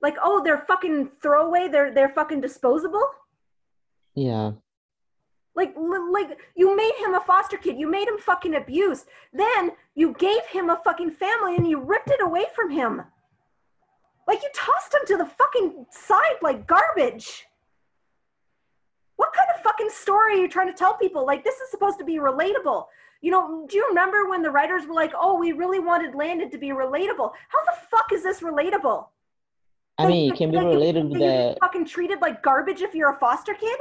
[0.02, 3.08] like oh they're fucking throwaway they're they're fucking disposable
[4.16, 4.52] Yeah.
[5.56, 5.74] like,
[6.12, 7.78] like you made him a foster kid.
[7.80, 9.08] You made him fucking abused.
[9.34, 13.02] Then you gave him a fucking family and you ripped it away from him.
[14.28, 17.48] Like you tossed him to the fucking side like garbage.
[19.16, 21.26] What kind of fucking story are you trying to tell people?
[21.26, 22.86] Like this is supposed to be relatable.
[23.22, 26.52] You know, do you remember when the writers were like, "Oh, we really wanted Landon
[26.52, 29.08] to be relatable." How the fuck is this relatable?
[30.00, 33.12] I mean, you- it can be related you that fucking treated like garbage if you're
[33.12, 33.80] a foster kid.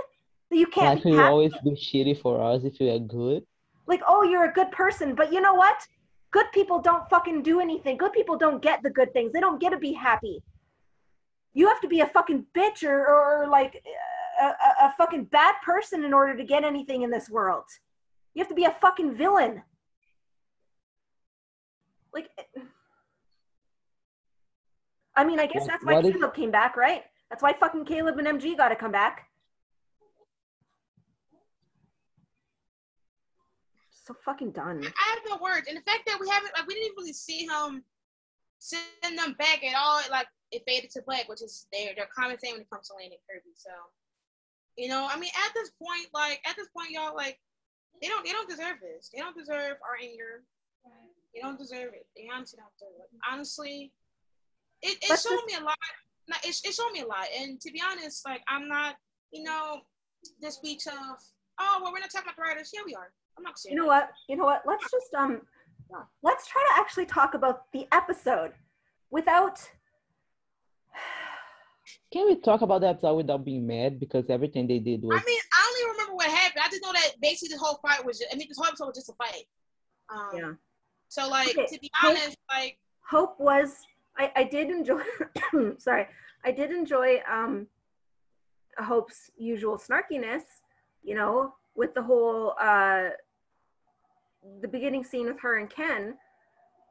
[0.50, 3.44] That you can't life will always be shitty for us if you are good.
[3.88, 5.86] like, oh, you're a good person, but you know what?
[6.30, 7.96] Good people don't fucking do anything.
[7.96, 9.32] Good people don't get the good things.
[9.32, 10.42] They don't get to be happy.
[11.54, 13.82] You have to be a fucking bitch or, or like
[14.40, 17.64] a, a, a fucking bad person in order to get anything in this world.
[18.34, 19.62] You have to be a fucking villain.
[22.12, 22.28] Like,
[25.16, 27.04] I mean, I guess that's why what is- Caleb came back, right?
[27.30, 29.28] That's why fucking Caleb and MG got to come back.
[33.90, 34.84] So fucking done.
[34.84, 37.12] I have no words, and the fact that we haven't, like, we didn't even really
[37.12, 37.82] see him
[38.58, 40.00] send them back at all.
[40.10, 42.94] Like, it faded to black, which is their their common thing when it comes to
[42.94, 43.50] Landon Kirby.
[43.56, 43.70] So,
[44.76, 47.40] you know, I mean, at this point, like, at this point, y'all, like,
[48.00, 49.10] they don't, they don't deserve this.
[49.12, 50.44] They don't deserve our anger.
[51.34, 52.06] They don't deserve it.
[52.16, 53.10] They honestly don't deserve it.
[53.28, 53.92] Honestly,
[54.82, 55.76] it, it showed just- me a lot.
[56.28, 57.26] No, it, it showed me a lot.
[57.38, 58.96] And to be honest, like, I'm not,
[59.30, 59.82] you know,
[60.40, 60.94] this speech of,
[61.60, 62.72] oh, well, we're not talking about writers.
[62.74, 63.12] Yeah, we are.
[63.38, 64.10] I'm not saying You know what?
[64.28, 64.62] You know what?
[64.66, 65.42] Let's just um
[66.22, 68.52] let's try to actually talk about the episode
[69.10, 69.60] without
[72.12, 74.00] Can we talk about that without being mad?
[74.00, 76.62] Because everything they did was I mean, I don't even remember what happened.
[76.64, 78.18] I just know that basically this whole fight was.
[78.18, 79.44] Just, I mean, this whole episode was just a fight.
[80.12, 80.52] Um, Yeah.
[81.08, 83.76] So like, Okay, to be Hope- honest, like, Hope was
[84.18, 85.00] I, I did enjoy
[85.78, 86.06] sorry.
[86.44, 87.66] I did enjoy um
[88.78, 90.42] Hope's usual snarkiness,
[91.02, 93.08] you know, with the whole uh
[94.60, 96.16] the beginning scene with her and Ken.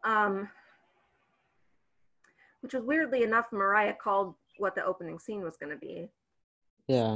[0.04, 0.50] Um
[2.62, 6.08] which was weirdly enough Mariah called what the opening scene was gonna be.
[6.88, 7.16] yeah.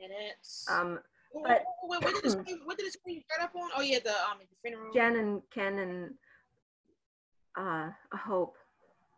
[0.00, 0.66] minutes.
[0.70, 0.98] Um
[1.32, 3.70] what, but- what, what did this screen, what did this screen start up on?
[3.76, 4.92] Oh yeah, the um the funeral.
[4.92, 6.14] Jen and Ken and
[7.58, 8.56] uh, a Hope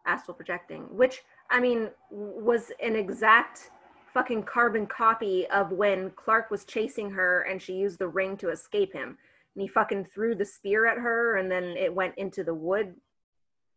[0.07, 3.71] astral projecting, which I mean was an exact
[4.15, 8.51] fucking carbon copy of when Clarke was chasing her and she used the ring to
[8.51, 9.19] escape him.
[9.55, 12.95] And he fucking threw the spear at her and then it went into the wood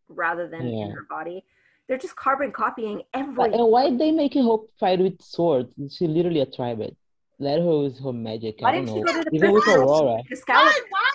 [0.07, 1.43] rather than in her body.
[1.87, 3.53] They're just carbon copying But, everything.
[3.61, 5.69] and why did they making Hope fight with swords?
[5.95, 6.95] She literally a tribrid.
[7.39, 8.57] Let her use her magic.
[8.59, 9.81] Why I don't didn't she go to the Even with prison?
[9.81, 10.05] Aurora.
[10.15, 10.31] Like, Why?
[10.31, 11.09] Excalibur- Why?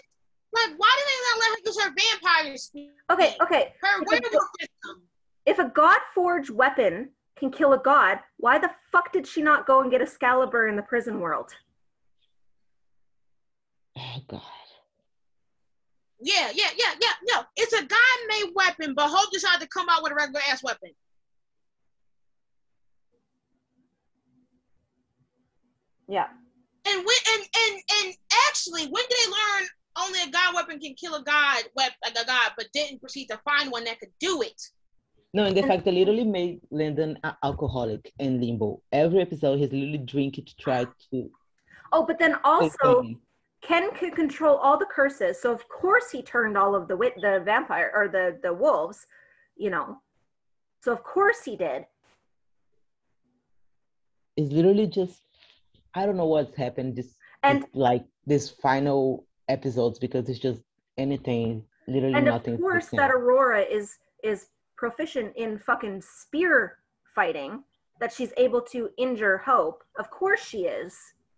[0.54, 2.90] Like, why did they not let her use her vampire speed?
[3.10, 3.74] Okay, okay.
[3.80, 5.02] Her If a system.
[5.46, 9.66] if a god forged weapon can kill a god, why the fuck did she not
[9.66, 11.50] go and get Excalibur in the prison world?
[13.96, 14.40] Oh God.
[16.20, 17.12] Yeah, yeah, yeah, yeah.
[17.24, 20.62] No, it's a god-made weapon, but Hope decided to come out with a regular ass
[20.62, 20.90] weapon.
[26.08, 26.26] Yeah.
[26.86, 28.14] And when and and and
[28.48, 32.16] actually, when did they learn only a god weapon can kill a god wep like
[32.16, 34.60] a god, but didn't proceed to find one that could do it?
[35.32, 38.80] No, and the fact they literally made Landon an alcoholic in limbo.
[38.92, 41.30] Every episode, he's literally drinking to try to.
[41.92, 43.04] Oh, but then also
[43.62, 47.14] Ken could control all the curses, so of course he turned all of the wit
[47.20, 49.06] the vampire or the the wolves,
[49.56, 50.00] you know.
[50.82, 51.86] So of course he did.
[54.36, 55.22] it's literally just.
[55.94, 56.96] I don't know what's happened.
[56.96, 60.62] This And like this final episodes because it's just
[60.98, 62.54] anything, literally and nothing.
[62.54, 66.78] of course that Aurora is is proficient in fucking spear
[67.14, 67.62] fighting
[68.00, 69.82] that she's able to injure Hope.
[69.98, 70.96] Of course she is.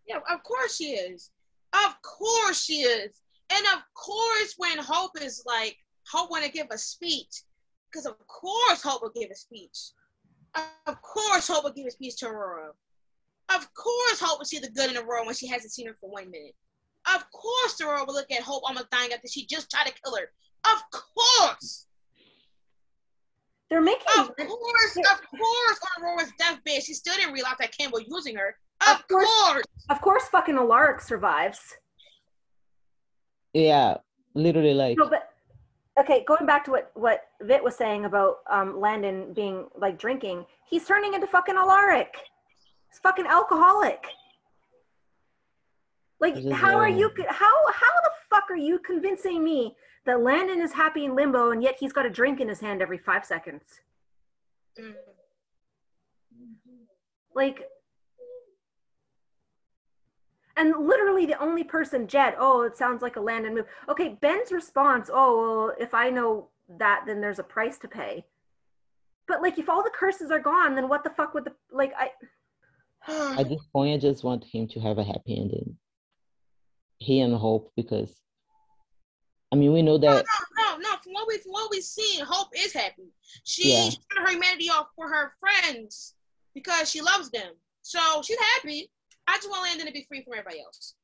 [0.09, 1.31] Yeah, of course she is.
[1.73, 3.21] Of course she is.
[3.51, 5.77] And of course, when Hope is like,
[6.11, 7.43] Hope want to give a speech,
[7.91, 9.77] because of course Hope will give a speech.
[10.87, 12.71] Of course Hope will give a speech to Aurora.
[13.55, 16.11] Of course Hope will see the good in Aurora when she hasn't seen her for
[16.11, 16.55] one minute.
[17.15, 20.17] Of course Aurora will look at Hope almost dying after she just tried to kill
[20.17, 20.31] her.
[20.73, 21.87] Of course.
[23.71, 24.97] They're making Of course.
[24.97, 28.57] Of course on Aurora's deathbed, she still didn't realize that Campbell was using her.
[28.83, 29.27] Of, Of course.
[29.27, 29.65] course.
[29.91, 31.61] of course fucking Alaric survives.
[33.55, 33.97] Yeah,
[34.35, 34.99] literally like.
[34.99, 35.31] No, but
[35.99, 40.45] okay, going back to what what Vit was saying about um Landon being like drinking,
[40.69, 42.15] he's turning into fucking Alaric.
[42.91, 44.07] He's fucking alcoholic.
[46.21, 47.07] Like, how are you?
[47.07, 49.77] um, How how the fuck are you convincing me
[50.07, 52.81] that Landon is happy in limbo and yet he's got a drink in his hand
[52.81, 53.65] every five seconds?
[54.81, 54.95] Mm.
[57.35, 57.69] Like,
[60.57, 63.67] and literally the only person, Jed, oh, it sounds like a Landon move.
[63.91, 66.49] Okay, Ben's response, oh, well, if I know
[66.79, 68.25] that, then there's a price to pay.
[69.29, 71.93] But like, if all the curses are gone, then what the fuck would the like?
[71.99, 72.11] I
[73.39, 75.77] At this point, I just want him to have a happy ending.
[76.99, 78.15] He and Hope, because
[79.53, 80.25] I mean, we know that
[80.59, 80.79] no, no.
[80.79, 83.13] no, From what we from what we've seen, Hope is happy.
[83.45, 83.89] She Yeah.
[83.91, 86.15] she turned her humanity off for her friends
[86.55, 87.53] because she loves them.
[87.83, 88.91] So she's happy.
[89.29, 90.95] I just want Landon to be free from everybody else.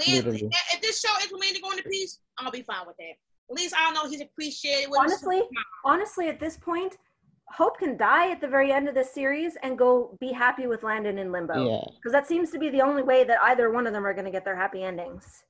[0.00, 0.50] Liam, Literally.
[0.72, 3.14] if this show is Landon going to peace, I'll be fine with that.
[3.50, 4.90] At least I know he's appreciated.
[4.96, 5.42] honestly,
[5.84, 6.96] honestly, at this point,
[7.48, 10.82] Hope can die at the very end of this series and go be happy with
[10.82, 11.68] Landon in Limbo.
[11.68, 11.82] Yeah.
[11.96, 14.24] Because that seems to be the only way that either one of them are going
[14.24, 15.44] to get their happy endings.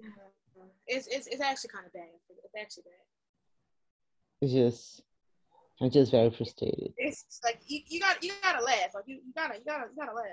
[0.00, 0.66] Mm-hmm.
[0.86, 2.08] it's, it's it's actually kind of bad.
[2.28, 2.92] It's actually bad.
[4.40, 5.02] It's just,
[5.80, 6.94] I'm just very frustrated.
[6.96, 8.94] It's like you, you got you gotta laugh.
[8.94, 10.26] Like you, you gotta you gotta you gotta laugh.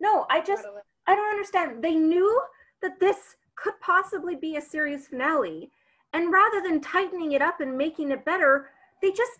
[0.00, 0.66] No, I just.
[1.06, 1.82] I don't understand.
[1.82, 2.40] They knew
[2.80, 5.70] that this could possibly be a series finale,
[6.12, 8.70] and rather than tightening it up and making it better,
[9.02, 9.32] they just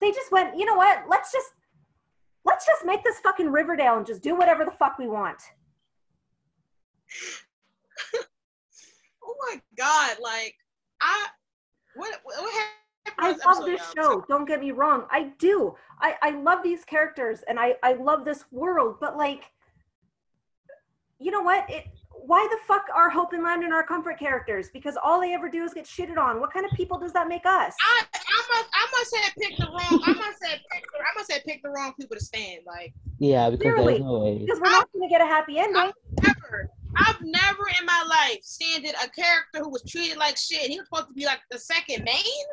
[0.00, 1.04] they just went, you know what?
[1.08, 1.52] Let's just
[2.44, 5.42] let's just make this fucking Riverdale and just do whatever the fuck we want.
[9.24, 10.16] Oh my god!
[10.20, 10.54] Like
[11.00, 11.26] I
[11.94, 12.52] what what
[13.06, 13.40] happened?
[13.44, 14.04] I love this y'all?
[14.04, 14.24] show.
[14.28, 15.04] Don't get me wrong.
[15.10, 15.74] I do.
[16.00, 19.50] I, I love these characters and I, I love this world, but like
[21.18, 21.68] you know what?
[21.70, 21.86] It
[22.24, 24.68] why the fuck are Hope and Landon our comfort characters?
[24.72, 26.40] Because all they ever do is get shitted on.
[26.40, 27.74] What kind of people does that make us?
[27.80, 31.32] I, I must I must have picked the wrong I must have picked I must
[31.32, 32.60] have picked the wrong people to stand.
[32.66, 33.94] Like Yeah, because Clearly.
[33.94, 34.38] there's no way.
[34.38, 35.92] Because we're not gonna get a happy ending.
[36.22, 40.70] never I've never in my life standed a character who was treated like shit.
[40.70, 42.44] He was supposed to be like the second main.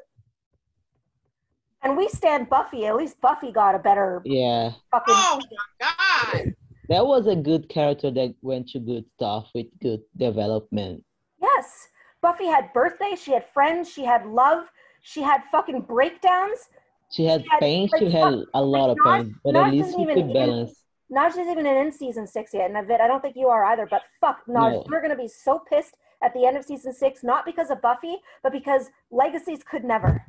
[1.82, 2.86] And we stand Buffy.
[2.86, 5.40] At least Buffy got a better Yeah, fucking Oh
[5.80, 5.88] my
[6.34, 6.54] god!
[6.90, 11.04] That was a good character that went to good stuff with good development.
[11.42, 11.88] Yes.
[12.22, 14.66] Buffy had birthdays, she had friends, she had love,
[15.02, 16.60] she had fucking breakdowns.
[17.12, 17.90] She had Yeah, pain.
[17.92, 20.26] like, She had a lot of Naj- pain, but Naj at least she even could
[20.26, 20.84] in- balance.
[21.12, 23.88] Naj isn't even in season six yet, and Navid, I don't think you are either.
[23.90, 24.84] But fuck, Naj, No.
[24.90, 28.18] we're gonna be so pissed at the end of season six, not because of Buffy,
[28.44, 30.24] but because legacies could never.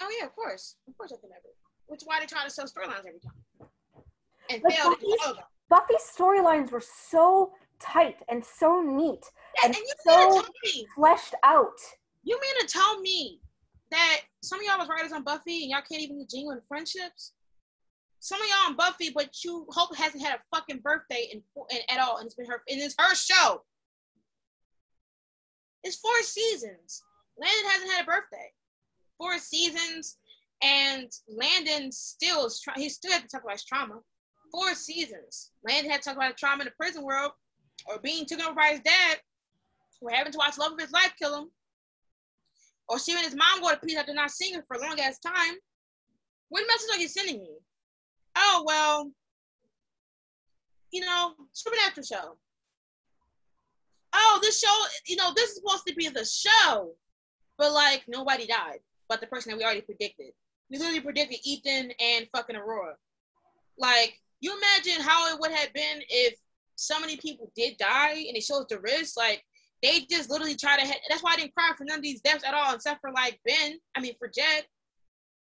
[0.00, 1.48] Oh yeah, of course, of course I can never.
[1.86, 3.34] Which is why they try to sell storylines every time.
[4.50, 5.44] And But fail to do Buffy's- all of them.
[5.68, 9.24] Buffy's storylines were so tight and so neat,
[9.62, 11.78] and and you so- mean to tell me, fleshed out.
[12.24, 13.40] you mean to tell me
[13.90, 17.32] that some of y'all was writers on Buffy and y'all can't even do genuine friendships?
[18.18, 21.80] Some of y'all on Buffy, but you Hope hasn't had a fucking birthday in, in
[21.88, 23.64] at all, and it's been her and it's her show.
[25.82, 27.02] It's four seasons.
[27.38, 28.52] Landon hasn't had a birthday.
[29.16, 30.18] Four seasons,
[30.62, 34.00] and Landon still is try- he still had to talk about his trauma.
[34.50, 35.52] Four seasons.
[35.64, 37.32] Land had to talk about his trauma in the prison world,
[37.86, 39.18] or being taken over by his dad,
[40.00, 41.50] or having to watch love of his life kill him,
[42.88, 45.18] or seeing his mom go to peace after not seeing her for a long ass
[45.18, 45.54] time.
[46.48, 47.56] What message are you sending me?
[48.36, 49.10] Oh well,
[50.92, 52.36] you know, supernatural show.
[54.12, 56.94] Oh, this show, you know, this is supposed to be the show,
[57.56, 60.32] but like nobody died, but the person that we already predicted.
[60.70, 62.94] We literally predicted Ethan and fucking Aurora.
[63.78, 66.34] Like, you imagine how it would have been if
[66.76, 69.16] so many people did die and it shows the risk.
[69.16, 69.44] Like,
[69.82, 70.86] they just literally try to.
[70.86, 73.10] Ha- That's why I didn't cry for none of these deaths at all, except for
[73.12, 73.78] like Ben.
[73.96, 74.64] I mean, for Jed.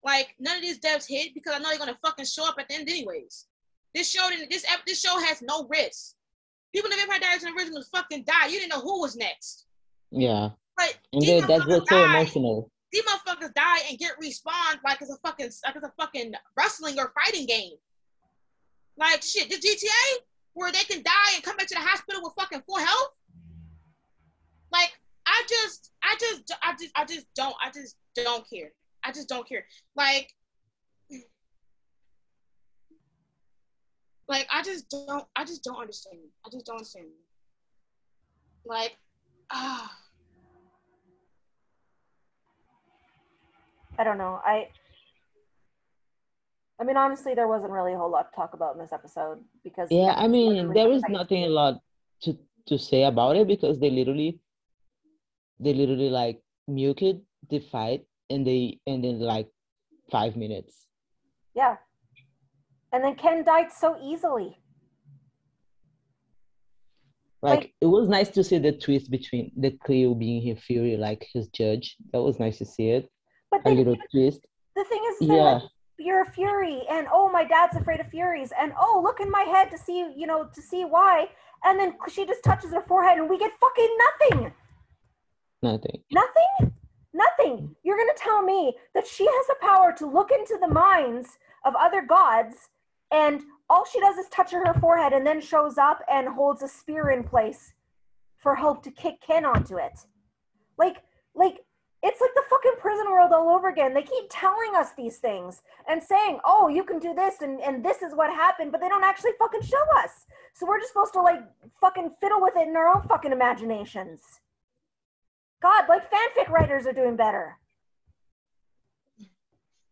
[0.06, 2.68] Like, none of these deaths hit because I know they're gonna fucking show up at
[2.68, 3.46] the end anyways.
[3.96, 4.50] This show didn't.
[4.50, 6.16] This this show has no risk.
[6.74, 8.52] People in the Vampire Diaries original fucking died.
[8.52, 9.66] You didn't know who was next.
[10.12, 12.72] Yeah, But and that, that's what's so emotional.
[12.92, 17.00] These motherfuckers die and get respawned like it's a fucking like it's a fucking wrestling
[17.00, 17.74] or fighting game.
[18.98, 22.34] Like shit, the GTA where they can die and come back to the hospital with
[22.38, 23.10] fucking full health.
[24.72, 24.92] Like
[25.26, 28.72] I just, I just, I just, I just don't, I just don't care.
[29.04, 29.66] I just don't care.
[29.96, 30.32] Like,
[34.28, 36.20] like I just don't, I just don't understand.
[36.46, 37.08] I just don't understand.
[38.66, 38.98] Like,
[39.52, 39.98] ah.
[43.98, 44.40] I don't know.
[44.44, 44.70] I
[46.80, 49.40] I mean honestly there wasn't really a whole lot to talk about in this episode
[49.64, 51.80] because Yeah, I mean, there is nothing a lot
[52.22, 54.40] to to say about it because they literally,
[55.60, 59.50] they literally like muted the fight and they and in like
[60.12, 60.88] five minutes.
[61.56, 61.76] Yeah.
[62.92, 64.58] And then Ken died so easily.
[67.42, 70.96] Like Like- it was nice to see the twist between the Cleo being his Fury,
[70.98, 71.98] like his judge.
[72.14, 73.10] That was nice to see it.
[73.52, 74.42] But A little twist.
[74.76, 75.36] the thing is, Yeah.
[75.56, 75.64] like,
[76.04, 79.44] you're a fury, and oh, my dad's afraid of furies, and oh, look in my
[79.44, 81.28] head to see, you know, to see why.
[81.64, 84.54] And then she just touches her forehead, and we get fucking nothing.
[85.62, 86.04] Nothing.
[86.12, 86.74] Nothing?
[87.14, 87.76] Nothing.
[87.84, 91.38] You're going to tell me that she has the power to look into the minds
[91.64, 92.70] of other gods
[93.14, 96.68] and all she does is touch her forehead and then shows up and holds a
[96.68, 97.74] spear in place
[98.38, 100.00] for Hope to kick Ken onto it.
[100.78, 100.98] Like,
[101.36, 101.64] like,
[102.04, 103.94] it's like the fucking prison world all over again.
[103.94, 107.84] They keep telling us these things and saying, "Oh, you can do this and and
[107.84, 110.26] this is what happened," but they don't actually fucking show us.
[110.54, 111.42] So we're just supposed to like
[111.80, 114.22] fucking fiddle with it in our own fucking imaginations.
[115.62, 117.58] God, like fanfic writers are doing better.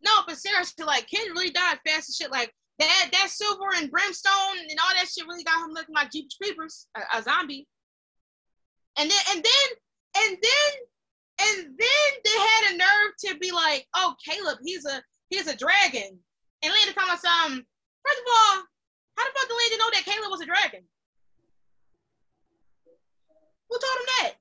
[0.04, 2.32] No, but seriously, like kid really died fast and shit.
[2.32, 6.12] Like that, that silver and brimstone and all that shit really got him looking like
[6.12, 7.68] Jeepers Creepers, a, a zombie.
[8.98, 10.91] And then, and then, and then,
[11.42, 15.56] and then they had a nerve to be like, "Oh, Caleb, he's a he's a
[15.56, 16.20] dragon."
[16.64, 17.54] And later come us, um,
[18.06, 18.64] first of all,
[19.18, 20.84] how the fuck did Landon know that Caleb was a dragon?
[23.70, 24.34] Who told him that?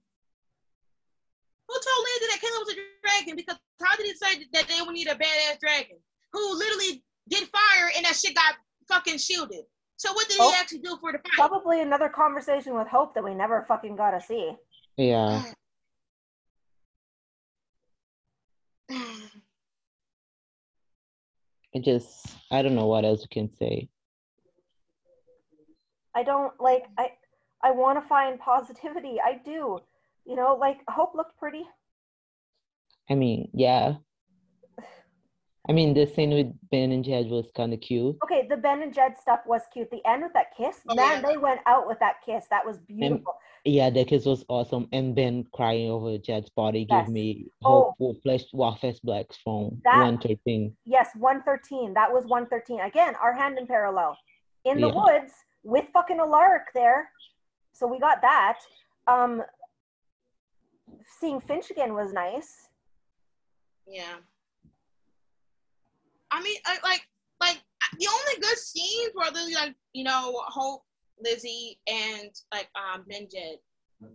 [1.68, 3.36] Who told Landon that Caleb was a dragon?
[3.36, 5.96] Because how did he say that they would need a badass dragon
[6.32, 8.54] who literally did fire and that shit got
[8.88, 9.64] fucking shielded?
[9.96, 10.50] So what did Oh.
[10.50, 11.32] he actually do for the fight?
[11.34, 14.52] Probably another conversation with Hope that we never fucking got to see.
[14.96, 15.42] Yeah.
[21.74, 23.88] I just I don't know what else you can say.
[26.14, 27.12] I don't like I
[27.62, 29.18] I want to find positivity.
[29.24, 29.78] I do.
[30.26, 31.64] You know, like Hope looked pretty.
[33.08, 33.94] I mean, yeah.
[35.70, 38.16] I mean, the scene with Ben and Jed was kind of cute.
[38.24, 39.88] Okay, the Ben and Jed stuff was cute.
[39.92, 41.28] The end with that kiss, Oh, man, yeah.
[41.28, 42.44] they went out with that kiss.
[42.50, 43.36] That was beautiful.
[43.64, 47.06] Yeah, the kiss was awesome, and Ben crying over Jed's body Yes.
[47.06, 47.68] gave me Oh.
[47.68, 50.76] hope for Flash Warfest Blacks from That- one thirteen.
[50.86, 51.94] Yes, 113.
[51.94, 52.80] That was 113.
[52.80, 54.18] Again, our Handon parallel.
[54.64, 54.94] In the Yeah.
[55.04, 57.12] woods with fucking Alaric there.
[57.74, 58.58] So we got that.
[59.06, 59.44] Um
[61.20, 62.68] seeing Finch again was nice.
[63.86, 64.16] Yeah.
[66.30, 67.02] I mean, like,
[67.40, 67.62] like
[67.98, 70.82] the only good scenes were really like, you know, Hope,
[71.22, 73.56] Lizzie, and like um Ben Jed.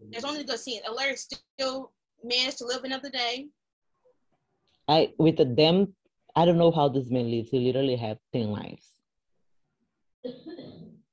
[0.09, 0.81] There's only good scenes.
[0.87, 1.91] Alaric still
[2.23, 3.47] managed to live another day.
[4.87, 5.95] I with the them,
[6.35, 7.49] I don't know how this man lives.
[7.49, 8.89] He literally have ten lives.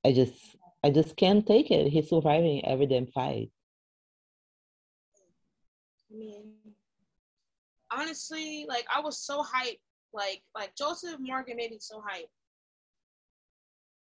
[0.05, 0.35] I just
[0.85, 1.89] I just can't take it.
[1.89, 3.51] He's surviving every damn fight.
[6.11, 6.53] I mean,
[7.91, 9.81] honestly, like I was so hyped.
[10.13, 12.29] Like, like Joseph Morgan made me so hyped.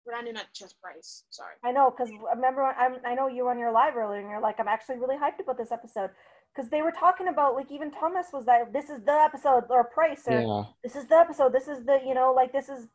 [0.06, 1.26] But I did not trust Bryce.
[1.30, 1.54] Sorry.
[1.64, 4.42] I know, because remember, I'm, I know you were on your live earlier, and you're
[4.42, 6.10] like, I'm actually really hyped about this episode.
[6.54, 9.84] Because they were talking about, like, even Thomas was like, this is the episode, or
[9.84, 10.64] Price, or Yeah.
[10.84, 12.88] this is the episode, this is the, you know, like, this is,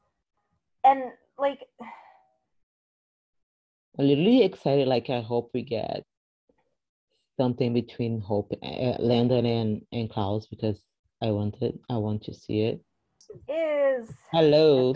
[0.85, 1.61] and, like,
[3.99, 4.89] I'm literally excited.
[4.89, 6.05] Like I hope we get
[7.41, 10.85] something between Hope, uh, Landon, and and Klaus because
[11.23, 11.79] I want it.
[11.89, 12.83] I want to see it.
[13.49, 14.11] Is.
[14.33, 14.95] Hello.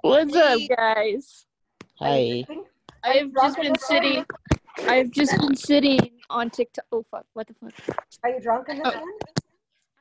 [0.00, 1.46] What's up, guys?
[1.98, 2.44] Hi.
[3.04, 4.02] I've just been this one?
[4.02, 4.24] sitting.
[4.88, 6.84] I've just been sitting on TikTok.
[6.92, 7.24] Oh fuck!
[7.34, 7.96] What the fuck?
[8.24, 9.00] Are you drunk in this Oh.
[9.00, 9.12] one?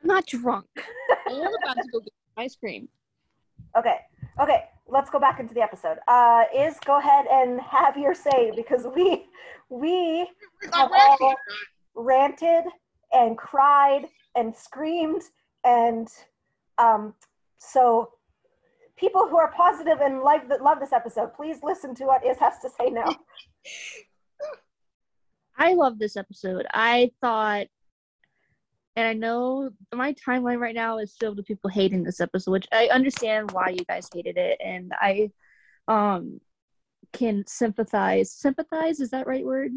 [0.01, 0.65] I'm not drunk.
[1.27, 2.87] I'm about to go get ice cream.
[3.77, 3.97] Okay.
[4.39, 4.63] Okay.
[4.87, 5.97] Let's go back into the episode.
[6.07, 9.25] Uh, is go ahead and have your say because we
[9.69, 10.27] we
[10.73, 11.35] have all
[11.95, 12.65] ranted
[13.13, 14.05] and cried
[14.35, 15.21] and screamed
[15.63, 16.07] and
[16.81, 17.13] um,
[17.57, 18.11] so
[18.97, 22.39] people who are positive and like that love this episode, please listen to what Iz
[22.39, 23.15] has to say now.
[25.57, 26.65] I love this episode.
[26.73, 27.67] I thought,
[28.95, 32.67] and I know my timeline right now is filled with people hating this episode, which
[32.71, 35.29] I understand why you guys hated it, and I
[35.87, 36.41] um
[37.13, 38.31] can sympathize.
[38.31, 39.71] Sympathize is that right word?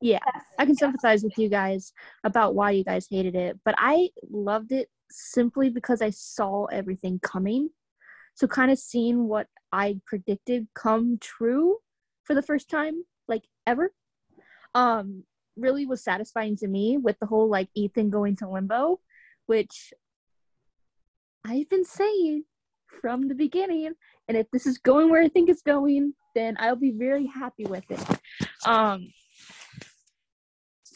[0.00, 0.18] Yeah.
[0.58, 1.92] I can sympathize with you guys
[2.24, 7.18] about why you guys hated it, but I loved it simply because I saw everything
[7.20, 7.70] coming.
[8.34, 11.78] So kind of seeing what I predicted come true
[12.24, 13.92] for the first time like ever
[14.74, 15.24] um
[15.56, 19.00] really was satisfying to me with the whole like Ethan going to limbo,
[19.46, 19.92] which
[21.44, 22.44] I've been saying
[23.00, 23.92] from the beginning
[24.28, 27.64] and if this is going where I think it's going, then I'll be very happy
[27.64, 28.00] with it.
[28.66, 29.08] Um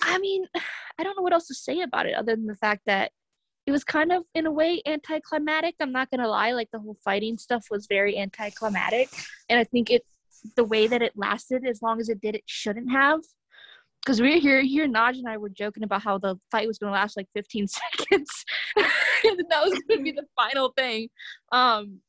[0.02, 0.46] I mean,
[0.98, 3.10] I don't know what else to say about it other than the fact that
[3.66, 5.76] it was kind of in a way anticlimactic.
[5.80, 9.08] I'm not gonna lie, like the whole fighting stuff was very anticlimactic,
[9.48, 10.04] and I think it
[10.56, 13.20] the way that it lasted as long as it did, it shouldn't have.
[14.04, 16.78] Because we were here, here, Naj and I were joking about how the fight was
[16.78, 18.44] gonna last like 15 seconds,
[18.76, 21.08] and that was gonna be the final thing.
[21.50, 22.00] Um,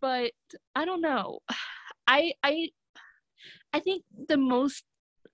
[0.00, 0.32] but
[0.74, 1.40] I don't know.
[2.06, 2.70] I I
[3.72, 4.84] I think the most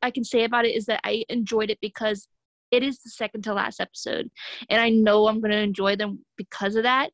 [0.03, 2.27] I can say about it is that I enjoyed it because
[2.73, 4.31] it is the second to last episode,
[4.69, 7.11] and I know I'm gonna enjoy them because of that.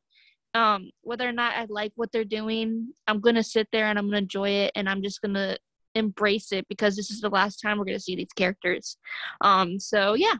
[0.55, 4.07] Um, whether or not I like what they're doing, I'm gonna sit there and I'm
[4.07, 5.57] gonna enjoy it, and I'm just gonna
[5.95, 8.97] embrace it because this is the last time we're gonna see these characters.
[9.41, 10.35] Um, so yeah,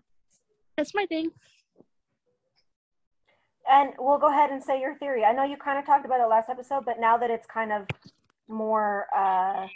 [0.77, 1.29] that's my thing.
[3.69, 5.25] And we'll go ahead and say your theory.
[5.25, 7.71] I know you kind of talked about it last episode, but now that it's kind
[7.71, 7.85] of
[8.47, 9.67] more uh,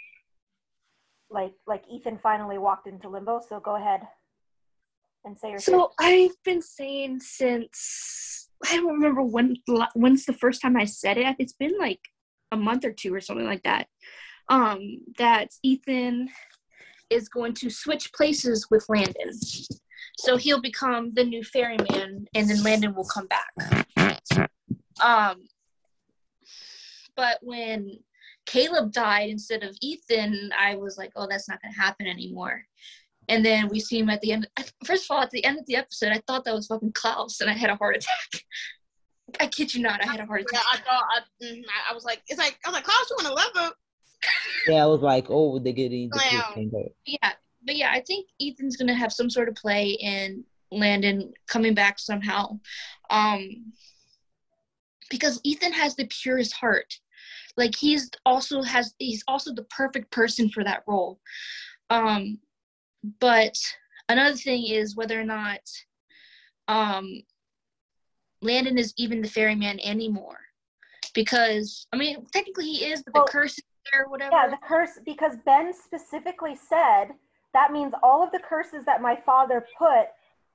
[1.29, 4.07] like like Ethan finally walked into limbo, so go ahead
[5.25, 5.59] and say your.
[5.59, 9.57] So I've been saying since I don't remember when
[9.95, 11.35] when's the first time I said it.
[11.39, 11.99] It's been like
[12.51, 13.87] a month or two or something like that.
[14.49, 16.29] Um, that Ethan
[17.09, 19.31] is going to switch places with Landon.
[20.17, 23.87] So he'll become the new ferryman and then Landon will come back.
[25.03, 25.43] Um
[27.15, 27.99] but when
[28.45, 32.65] Caleb died instead of Ethan, I was like, oh, that's not going to happen anymore.
[33.29, 34.47] And then we see him at the end.
[34.85, 37.39] First of all, at the end of the episode, I thought that was fucking Klaus,
[37.41, 38.43] and I had a heart attack.
[39.39, 40.61] I kid you not, I had a heart attack.
[40.63, 40.85] Yeah, attack.
[40.87, 43.15] I thought I, mhm, I- I was like, it's like I was like, Klaus, you
[43.23, 43.71] want to level?
[44.67, 46.71] Yeah, I was like, oh, they're getting the Clown.
[47.05, 47.31] Yeah,
[47.65, 51.99] but yeah, I think Ethan's gonna have some sort of play in Landon coming back
[51.99, 52.59] somehow,
[53.09, 53.71] um,
[55.09, 56.93] because Ethan has the purest heart.
[57.57, 61.19] Like he's also has he's also the perfect person for that role.
[61.89, 62.39] Um,
[63.19, 63.57] but
[64.09, 65.59] another thing is whether or not
[66.67, 67.23] um,
[68.41, 70.39] Landon is even the ferryman anymore,
[71.13, 74.35] because I mean technically he is, but the Well, curse is there, or whatever.
[74.35, 77.09] Yeah, the curse because Ben specifically said
[77.53, 80.07] that means all of the curses that my father put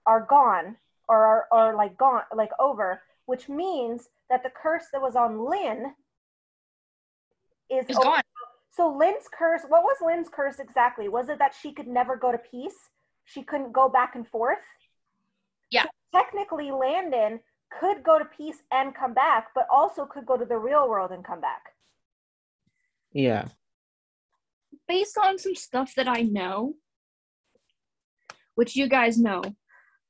[0.06, 0.76] are gone
[1.08, 5.48] or are, are like gone like over, which means that the curse that was on
[5.48, 5.94] Lynn
[7.70, 8.22] is gone.
[8.78, 11.08] So Lynn's curse, what was Lynn's curse exactly?
[11.08, 12.76] Was it that she could never go to peace?
[13.24, 14.62] She couldn't go back and forth?
[15.68, 15.82] Yeah.
[15.82, 17.40] So technically Landon
[17.80, 21.10] could go to peace and come back, but also could go to the real world
[21.10, 21.62] and come back.
[23.12, 23.48] Yeah.
[24.86, 26.74] based on some stuff that I know,
[28.54, 29.42] which you guys know,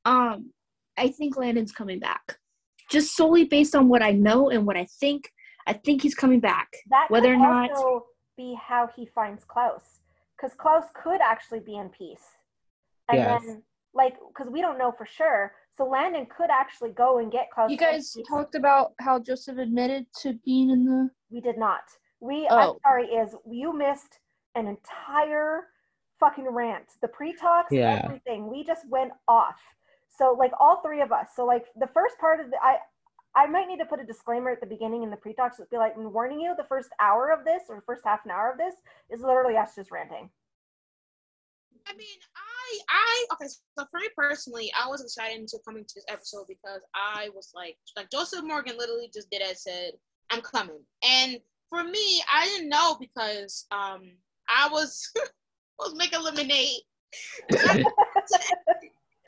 [0.05, 0.53] um,
[0.97, 2.37] I think Landon's coming back.
[2.91, 5.33] Just solely based on what I know and what I think,
[5.67, 6.69] I think he's coming back.
[6.91, 8.05] That Whether or not- also
[8.39, 10.01] be how he finds Klaus,
[10.37, 12.39] because Klaus could actually be in peace,
[13.11, 13.43] and Yes.
[13.45, 13.63] then
[13.93, 15.55] like because we don't know for sure.
[15.77, 17.71] So Landon could actually go and get Klaus.
[17.71, 18.27] You guys peace.
[18.27, 21.11] talked about how Joseph admitted to being in the.
[21.31, 21.83] We did not.
[22.21, 22.49] We.
[22.49, 22.79] I'm Oh.
[22.83, 23.07] sorry.
[23.15, 24.21] Iz you missed
[24.55, 25.69] an entire
[26.21, 26.89] fucking rant.
[27.01, 28.03] The pre-talks, Yeah.
[28.05, 28.49] everything.
[28.49, 29.61] We just went off.
[30.09, 31.29] So like all three of us.
[31.37, 32.79] So like the first part of the I.
[33.39, 35.61] I might need to put a disclaimer at the beginning in the pre-talks.
[35.71, 36.55] Be like, I'm warning you.
[36.57, 38.75] The first hour of this, or the first half an hour of this,
[39.11, 40.29] is literally us just ranting.
[41.87, 45.95] I mean, I, I, okay, so for me personally, I was excited to coming to
[45.95, 49.93] this episode because I was like, like Joseph Morgan literally just did as said,
[50.31, 50.81] I'm coming.
[51.09, 51.39] And
[51.71, 54.03] for me, I didn't know because um
[54.49, 55.11] I was
[55.79, 56.83] was making lemonade.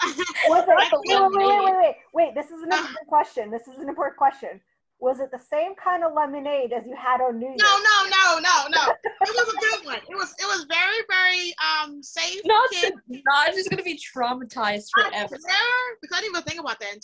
[0.02, 2.34] Was it, wait, wait, wait, wait, wait, wait, wait.
[2.34, 2.78] This is an Ah.
[2.80, 3.50] important question.
[3.50, 4.60] This is an important question.
[4.98, 7.58] Was it the same kind of lemonade as you had on New Year's?
[7.62, 8.94] No, no, no, no, no.
[9.22, 10.00] It was a good one.
[10.08, 12.40] It was it was very, very um safe.
[12.44, 12.92] Not kid.
[13.10, 15.44] Naj is gonna be traumatized I swear, because
[16.16, 16.96] I didn't even think about that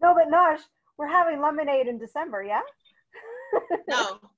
[0.00, 0.58] No, but Naj,
[0.98, 2.60] we're having lemonade in December, yeah?
[3.88, 4.18] no.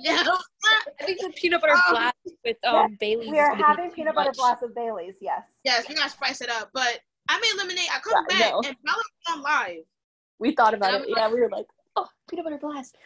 [0.00, 0.22] yeah.
[1.00, 3.30] I think the peanut butter Um, blast with um Bailey's.
[3.30, 4.36] We are having too peanut butter much.
[4.36, 5.42] blast with Bailey's, yes.
[5.64, 6.70] Yes, we gotta spice it up.
[6.72, 7.88] But I made lemonade.
[7.94, 8.62] I come Yeah, back know.
[8.66, 9.84] and Bella was on live.
[10.38, 11.08] We thought about And it.
[11.10, 11.66] I'm Yeah, we were like,
[11.96, 12.96] oh, peanut butter blast.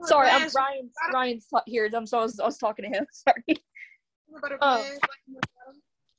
[0.00, 1.88] Oh, Sorry, I'm blast, Ryan's Ryan's ta- here.
[1.94, 3.06] I'm so I was, I was talking to him.
[3.12, 3.42] Sorry.
[3.46, 4.76] peanut butter Oh.
[4.78, 5.00] blast,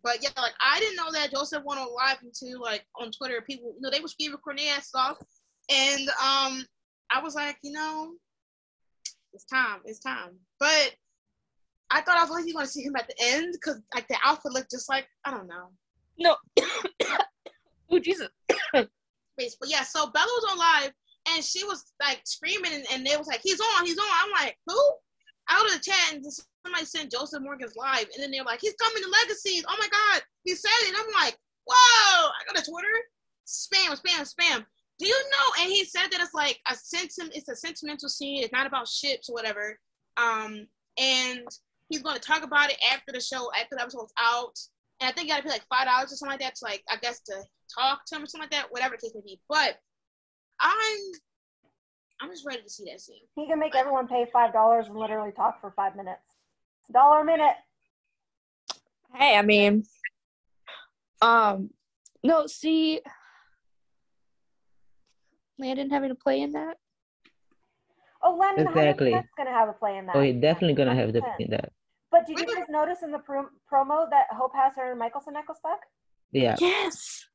[0.03, 3.41] But yeah, like I didn't know that Joseph went on live until like on Twitter.
[3.41, 5.17] People, you know, they were screaming recording ass stuff,
[5.69, 6.65] and um,
[7.11, 8.13] I was like, you know,
[9.33, 10.31] it's time, it's time.
[10.59, 10.95] But
[11.91, 14.17] I thought I was only going to see him at the end because like the
[14.23, 15.69] outfit looked just like I don't know.
[16.17, 16.35] No.
[17.91, 18.29] oh Jesus.
[19.39, 20.91] But yeah, so Bella was on live
[21.29, 24.05] and she was like screaming and, and they was like, he's on, he's on.
[24.05, 24.77] I'm like, who?
[25.49, 26.25] Out of the chat and
[26.65, 29.63] somebody sent Joseph Morgan's live and then they're like, he's coming to Legacies.
[29.65, 30.95] Oh my God, he said it.
[30.97, 32.27] I'm like, whoa.
[32.27, 32.87] I go to Twitter,
[33.47, 34.65] spam, spam, spam.
[34.99, 35.63] Do you know?
[35.63, 38.43] And he said that it's like a sentiment, it's a sentimental scene.
[38.43, 39.77] It's not about ships or whatever.
[40.17, 40.67] Um,
[40.99, 41.47] and
[41.87, 44.59] he's going to talk about it after the show, after the episode's out.
[44.99, 46.65] And I think you got to pay like five dollars or something like that to
[46.65, 47.35] like, I guess to
[47.73, 49.39] talk to him or something like that, whatever the case may be.
[49.47, 49.77] But
[50.59, 50.99] I'm
[52.21, 53.21] I'm just ready to see that scene.
[53.35, 56.21] He can make everyone pay five dollars and literally talk for five minutes.
[56.91, 57.55] Dollar a minute.
[59.15, 59.85] Hey, I mean,
[61.21, 61.69] um,
[62.23, 62.47] no.
[62.47, 62.99] See,
[65.59, 66.77] Landon having to play in that.
[68.23, 69.13] Oh, Landon Exactly.
[69.13, 70.15] is gonna have a play in that.
[70.15, 71.49] Oh, he's definitely gonna have the 100%.
[71.51, 71.71] that.
[72.11, 75.59] But did you guys notice in the pro- promo that Hope has her Mikaelson necklace
[75.63, 75.79] back?
[76.31, 76.55] Yeah.
[76.59, 77.27] Yes.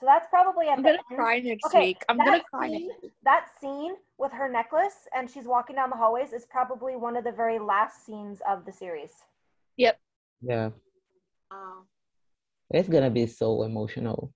[0.00, 1.18] So that's probably at I'm the gonna end.
[1.18, 2.04] cry next Okay, week.
[2.08, 3.12] I'm that gonna cry scene- next week.
[3.24, 7.24] That scene with her necklace and she's walking down the hallways is probably one of
[7.24, 9.12] the very last scenes of the series.
[9.76, 9.98] Yep.
[10.40, 10.70] Yeah,
[11.50, 11.88] Um,
[12.70, 14.32] it's gonna be so emotional.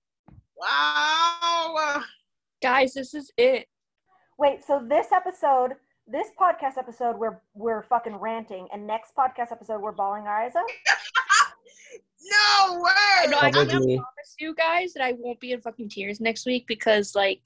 [0.63, 2.01] Wow.
[2.61, 3.67] Guys, this is it.
[4.37, 5.73] Wait, so this episode,
[6.07, 10.55] this podcast episode, we're we're fucking ranting, and next podcast episode, we're bawling our eyes
[10.55, 10.65] out.
[12.25, 13.29] No way.
[13.29, 13.97] No, I can Probably.
[13.97, 17.41] promise you guys that I won't be in fucking tears next week because like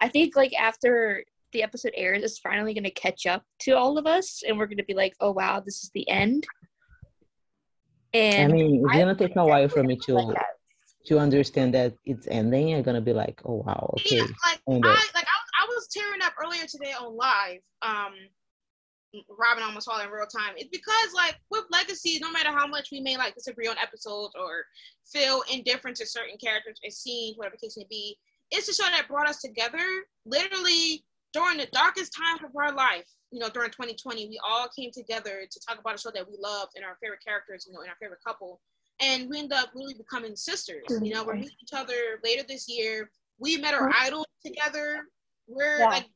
[0.00, 4.06] I think like after the episode airs, it's finally gonna catch up to all of
[4.06, 6.46] us and we're gonna be like, oh wow, this is the end.
[8.14, 10.14] And I mean, it's I- gonna take a while for me to
[11.06, 12.74] to understand that it's ending.
[12.74, 14.16] I'm gonna be like, oh wow, okay.
[14.16, 17.60] Yeah, like I like I, I was tearing up earlier today on live.
[17.82, 18.14] Um,
[19.38, 20.54] Robyn almost it in real time.
[20.56, 24.34] It's because like with Legacy, no matter how much we may like disagree on episodes
[24.38, 24.64] or
[25.06, 28.18] feel indifferent to certain characters and scenes, whatever case may be,
[28.50, 29.78] it's a show that brought us together.
[30.24, 34.90] Literally during the darkest times of our life, you know, during 2020, we all came
[34.92, 37.80] together to talk about a show that we loved and our favorite characters, you know,
[37.80, 38.60] and our favorite couple.
[39.00, 40.84] And we end up really becoming sisters.
[40.88, 41.42] You know, we're mm-hmm.
[41.42, 43.10] meeting each other later this year.
[43.38, 44.06] We met our mm-hmm.
[44.06, 45.04] idols together.
[45.46, 45.88] We're Yeah.
[45.88, 46.06] like,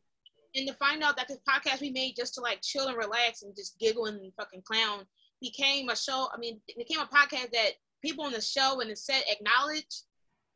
[0.54, 3.42] and to find out that this podcast we made just to like chill and relax
[3.42, 5.04] and just giggle and fucking clown
[5.40, 6.28] became a show.
[6.34, 7.72] I mean, it became a podcast that
[8.02, 10.02] people on the show and the set acknowledge.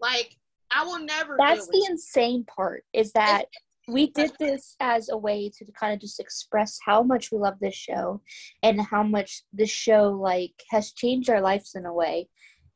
[0.00, 0.36] Like,
[0.70, 1.36] I will never.
[1.38, 1.90] that's the it.
[1.90, 3.46] insane part is that
[3.88, 7.54] we did this as a way to kind of just express how much we love
[7.60, 8.20] this show
[8.62, 12.28] and how much this show like has changed our lives in a way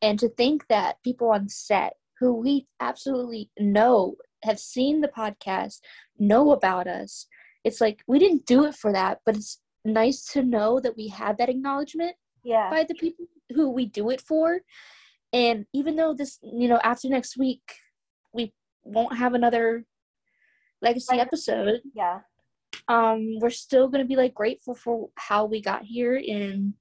[0.02, 5.80] and to think that people on set who we absolutely know have seen the podcast
[6.18, 7.26] know about us
[7.64, 11.08] it's like we didn't do it for that but it's nice to know that we
[11.08, 14.60] have that acknowledgement Yeah, by the people who we do it for.
[15.32, 17.62] And even though this, you know, after next week,
[18.32, 18.52] we
[18.82, 19.84] won't have another
[20.82, 21.20] legacy Right.
[21.20, 22.20] episode, yeah,
[22.88, 26.74] um, we're still gonna be like grateful for how we got here, and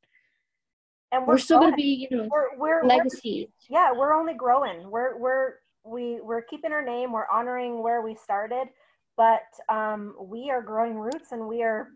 [1.12, 3.50] and we're, still gonna be, you know, we're we're, we're legacy.
[3.70, 4.89] yeah, we're only growing.
[4.89, 7.12] We're we're we we're keeping our name.
[7.12, 8.68] We're honoring where we started,
[9.16, 11.89] but um, we are growing roots and we are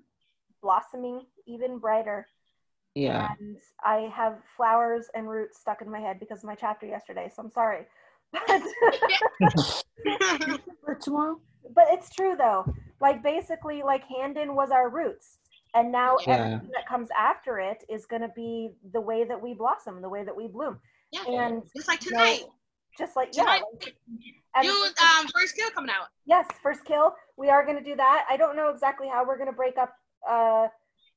[0.62, 2.28] blossoming even brighter.
[2.96, 3.30] Yeah.
[3.40, 7.32] And I have flowers and roots stuck in my head because of my chapter yesterday.
[7.34, 7.86] So I'm sorry,
[8.34, 8.62] but
[10.86, 11.40] For tomorrow,
[11.74, 12.66] but it's true though.
[13.00, 15.38] Like basically, like Handon was our roots,
[15.74, 16.34] and now Yeah.
[16.38, 20.10] everything that comes after it is going to be the way that we blossom, the
[20.10, 20.80] way that we bloom,
[21.12, 22.44] yeah, and just like you know, tonight.
[22.98, 23.44] just like yeah.
[23.44, 23.96] Tonight, like-
[24.56, 26.08] and you um first kill coming out.
[26.26, 27.16] yes, first kill.
[27.38, 28.26] We are going to do that.
[28.30, 29.96] I don't know exactly how we're going to break up.
[30.30, 30.68] Uh,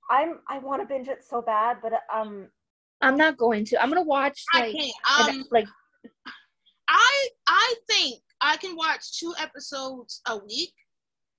[0.09, 2.47] I'm I want to binge it so bad, but um,
[3.03, 3.83] I'm not going to.
[3.83, 4.93] I'm gonna watch I like, can't.
[5.29, 5.67] an- Um, like
[6.89, 10.73] I I think I can watch two episodes a week.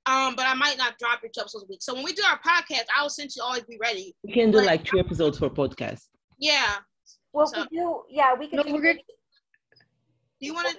[0.08, 1.82] Um, but I might not drop it two episodes a week.
[1.82, 4.16] So when we do our podcast, I will send you always be ready.
[4.24, 6.10] We can do Like- like two episodes for podcast.
[6.38, 6.76] Yeah.
[7.34, 8.58] well, So- we do, yeah, we can.
[8.58, 8.94] No, do- we're.
[8.94, 9.00] Do
[10.40, 10.78] you want to?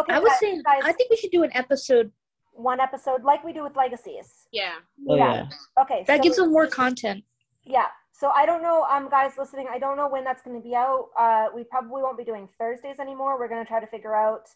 [0.00, 2.10] Okay, I was guys, saying, guys, I think we should do an episode
[2.56, 4.46] one episode like we do with legacies.
[4.52, 4.74] Yeah.
[5.08, 5.34] Oh Yeah.
[5.34, 5.82] yeah.
[5.82, 7.24] Okay, that so- gives them more content.
[7.64, 7.86] Yeah.
[8.12, 9.66] So I don't know, um, guys listening.
[9.70, 11.08] I don't know when that's going to be out.
[11.18, 13.38] Uh, we probably won't be doing Thursdays anymore.
[13.38, 14.48] We're going to try to figure out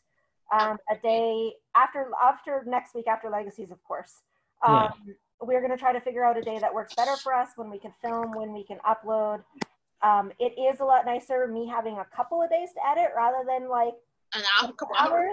[0.51, 4.23] um, a day after after next week after Legacies, of course.
[4.67, 4.93] Um,
[5.41, 7.71] We're going to try to figure out a day that works better for us when
[7.71, 9.41] we can film, when we can upload.
[10.03, 13.45] Um, it is a lot nicer me having a couple of days to edit rather
[13.47, 13.95] than like
[14.35, 15.31] An hour, couple hours.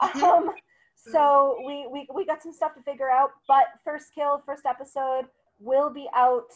[0.00, 0.12] hours.
[0.14, 0.22] Mhm.
[0.22, 0.50] Um,
[0.96, 3.30] so we, we we got some stuff to figure out.
[3.48, 5.24] But first kill, first episode
[5.58, 6.50] will be out.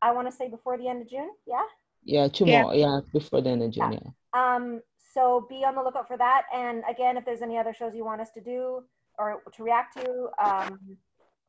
[0.00, 1.30] I want to say before the end of June.
[1.46, 1.62] Yeah.
[2.04, 2.72] Yeah, tomorrow.
[2.72, 3.92] Yeah, before the end of June.
[3.92, 4.10] Yeah.
[4.56, 4.80] Um.
[5.12, 6.42] So be on the lookout for that.
[6.54, 8.82] And again, if there's any other shows you want us to do
[9.18, 10.78] or to react to, um,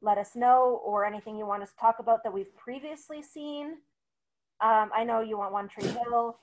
[0.01, 0.81] let us know.
[0.83, 3.77] Or anything you want us to talk about that we've previously seen.
[4.61, 6.37] Um, I know you want One Tree Hill.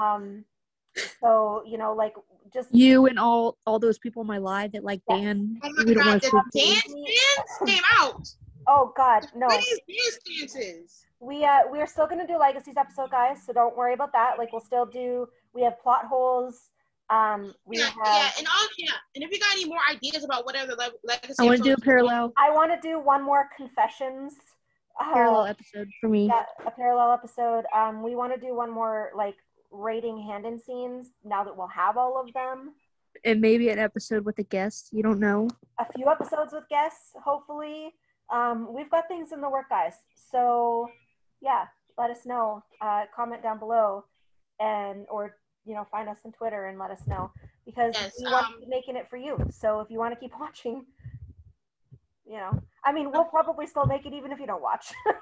[0.00, 0.44] Um,
[1.20, 2.14] so you know, like
[2.52, 5.20] just You and all all those people in my life that like Yes.
[5.20, 5.60] Dan.
[5.62, 8.28] Oh my god, want the to dance dance came out.
[8.66, 9.46] Oh God, no.
[9.46, 10.18] What is dance
[10.54, 11.06] dances?
[11.20, 13.42] We uh we're still gonna do legacies episode, guys.
[13.44, 14.38] So don't worry about that.
[14.38, 15.28] Like we'll still do.
[15.54, 16.68] We have plot holes.
[17.10, 17.94] Um, we Yeah, have.
[18.04, 20.92] yeah, and all yeah, and if you got any more ideas about whatever the le-
[21.04, 24.34] legacy, I want to do a parallel I want to do one more confessions.
[25.00, 26.26] Uh, parallel episode for me.
[26.26, 27.64] yeah, a parallel episode.
[27.74, 29.36] Um, we want to do one more like
[29.70, 31.08] rating Handon scenes.
[31.24, 32.74] Now that we'll have all of them,
[33.24, 34.90] and maybe an episode with a guest.
[34.92, 35.48] You don't know.
[35.78, 37.94] a few episodes with guests, hopefully.
[38.30, 39.94] Um, we've got things in the work, guys.
[40.30, 40.90] So
[41.40, 42.62] yeah, let us know.
[42.82, 44.04] Uh, comment down below,
[44.60, 47.30] and or you know, find us on Twitter and let us know
[47.66, 49.36] because Yes, we want to um, keep making it for you.
[49.50, 50.86] So if you want to keep watching,
[52.24, 54.86] you know, I mean, we'll probably still make it even if you don't watch.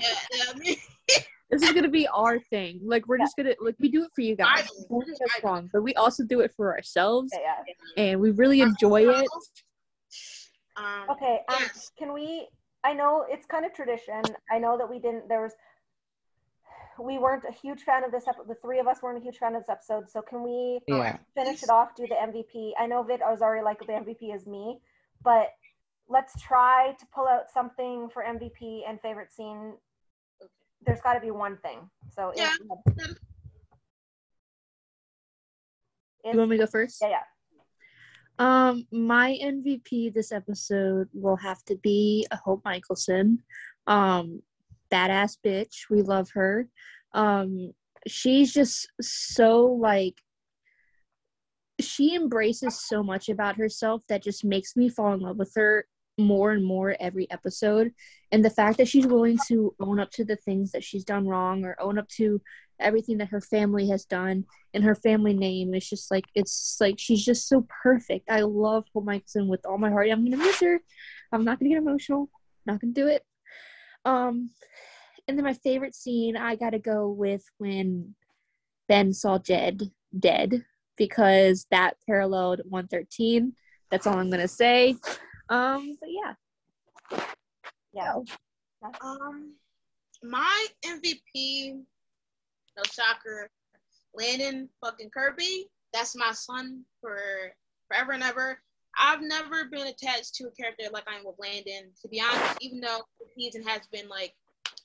[0.00, 0.76] Yeah, yeah, I mean,
[1.50, 2.80] This is gonna be our thing.
[2.82, 3.24] Like we're Yeah.
[3.24, 4.64] just gonna like we do it for you guys.
[4.66, 7.62] I- Don't get us I- wrong, but we also do it for ourselves, yeah.
[7.96, 9.28] and we really enjoy it.
[10.76, 11.40] Um, Okay.
[11.48, 11.90] Um, Yes.
[11.98, 12.48] Can we?
[12.82, 14.22] I know it's kind of tradition.
[14.50, 15.28] I know that we didn't.
[15.28, 15.52] There was.
[16.98, 18.48] We weren't a huge fan of this episode.
[18.48, 20.08] The three of us weren't a huge fan of this episode.
[20.08, 21.18] So can we Yeah.
[21.34, 21.94] finish it off?
[21.96, 22.74] Do the MVP.
[22.78, 24.80] I know Vit was already like the MVP is me,
[25.22, 25.48] but
[26.08, 29.76] let's try to pull out something for MVP and favorite scene.
[30.82, 31.90] There's got to be one thing.
[32.10, 32.52] So Yeah.
[36.24, 36.98] Iz, You want me to go first?
[37.02, 37.20] yeah, yeah.
[38.38, 43.38] Um, my MVP this episode will have to be Hope Mikaelson.
[43.86, 44.42] Um,
[44.94, 45.90] badass bitch.
[45.90, 46.68] We love her.
[47.12, 47.72] Um,
[48.06, 50.14] she's just so like
[51.80, 55.86] she embraces so much about herself that just makes me fall in love with her
[56.16, 57.92] more and more every episode.
[58.30, 61.26] And the fact that she's willing to own up to the things that she's done
[61.26, 62.40] wrong or own up to
[62.80, 66.96] everything that her family has done and her family name is just like it's like
[66.98, 68.30] she's just so perfect.
[68.30, 70.08] I love Hope Mikaelson with all my heart.
[70.10, 70.80] I'm gonna miss her.
[71.32, 72.30] I'm not gonna get emotional.
[72.66, 73.24] Not gonna do it.
[74.04, 74.50] Um,
[75.26, 78.14] and then my favorite scene, I gotta go with when
[78.88, 80.64] Ben saw Jed dead
[80.96, 83.54] because that paralleled 113.
[83.90, 84.96] That's all I'm gonna say.
[85.48, 87.22] Um, but yeah,
[87.92, 88.14] Yeah.
[89.00, 89.54] Um,
[90.22, 91.80] my MVP,
[92.76, 93.48] no shocker,
[94.14, 95.66] Landon fucking Kirby.
[95.92, 97.18] That's my son for
[97.88, 98.58] forever and ever.
[98.98, 101.90] I've never been attached to a character like I am with Landon.
[102.02, 104.34] To be honest, even though the season has been like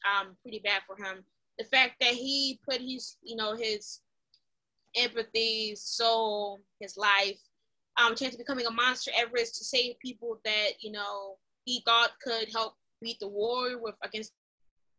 [0.06, 1.24] um pretty bad for him,
[1.58, 4.02] the fact that he put his you know his
[4.96, 7.40] empathy, soul, his life,
[7.98, 11.36] um, chance of becoming a monster Everest to save people that you know
[11.66, 14.34] he thought could help beat the war with against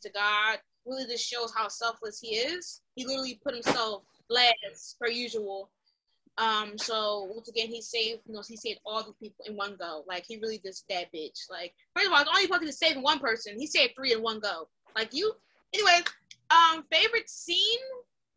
[0.02, 2.80] the god really just shows how selfless he is.
[2.94, 5.70] He literally put himself last per usual.
[6.40, 9.76] Um, so once again, he saved, you know, he saved all the people in one
[9.78, 10.04] go.
[10.08, 11.38] Like he really just that bitch.
[11.50, 13.58] Like first of all, it's only supposed to save one person.
[13.58, 14.66] He saved three in one go.
[14.96, 15.32] Like you.
[15.74, 16.00] Anyway,
[16.50, 17.78] um, favorite scene.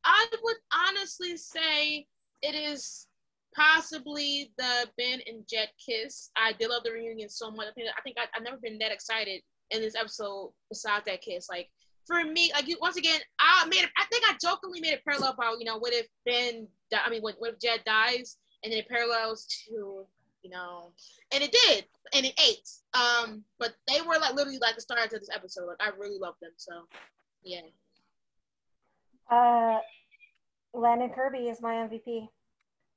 [0.04, 2.06] I would honestly say
[2.42, 3.08] it is
[3.56, 6.30] possibly the Ben and Jed kiss.
[6.36, 7.68] I did love the reunion so much.
[7.70, 9.42] I think I think I, I've never been that excited
[9.72, 11.48] in this episode besides that kiss.
[11.50, 11.70] Like
[12.06, 13.88] for me, like you once again, I made.
[13.98, 17.22] I think I jokingly made a parallel about you know what if Ben, I mean,
[17.22, 20.06] what, what if Jed dies, and then it parallels to
[20.44, 20.92] you know,
[21.34, 22.70] and it did, and it ate.
[22.94, 25.68] Um, but they were like literally like the stars of this episode.
[25.68, 26.52] Like I really loved them.
[26.58, 26.84] So
[27.44, 27.62] yeah,
[29.30, 29.80] Uh,
[30.74, 32.28] Landon Kirby is my MVP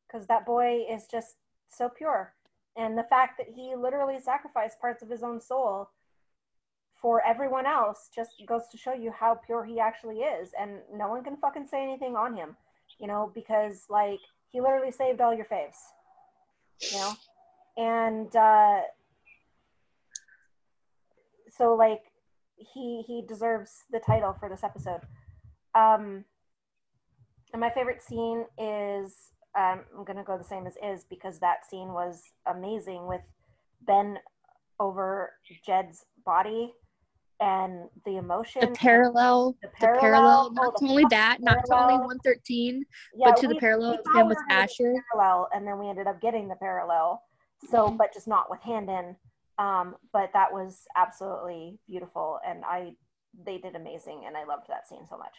[0.07, 1.37] because that boy is just
[1.69, 2.35] so pure.
[2.77, 5.89] And the fact that he literally sacrificed parts of his own soul
[7.07, 10.51] for everyone else just goes to show you how pure he actually is.
[10.61, 12.57] And no one can fucking say anything on him,
[12.99, 14.19] you know, because like
[14.51, 15.77] he literally saved all your faves,
[16.81, 17.13] you know?
[17.77, 18.81] And uh,
[21.49, 22.03] so, like,
[22.57, 25.03] he he deserves the title for this episode.
[25.77, 26.25] Um,
[27.53, 29.15] and my favorite scene is
[29.57, 32.21] um, I'm gonna go the same as Iz because that scene was
[32.53, 33.23] amazing with
[33.87, 34.19] Ben
[34.81, 35.35] over
[35.65, 36.73] Jed's body
[37.41, 38.61] and the emotion.
[38.63, 40.47] the parallel, The the parallel, parallel.
[40.47, 42.85] oh, Not the only that, not to only 113,
[43.15, 44.95] Yeah, but to the parallel we of him with were gonna get Asher.
[45.13, 47.23] Parallel, and then we ended up getting the parallel.
[47.71, 49.17] So, but just not with Handon.
[49.59, 52.93] Um, but that was absolutely beautiful, and I
[53.45, 55.35] they did amazing, and I loved that scene so much.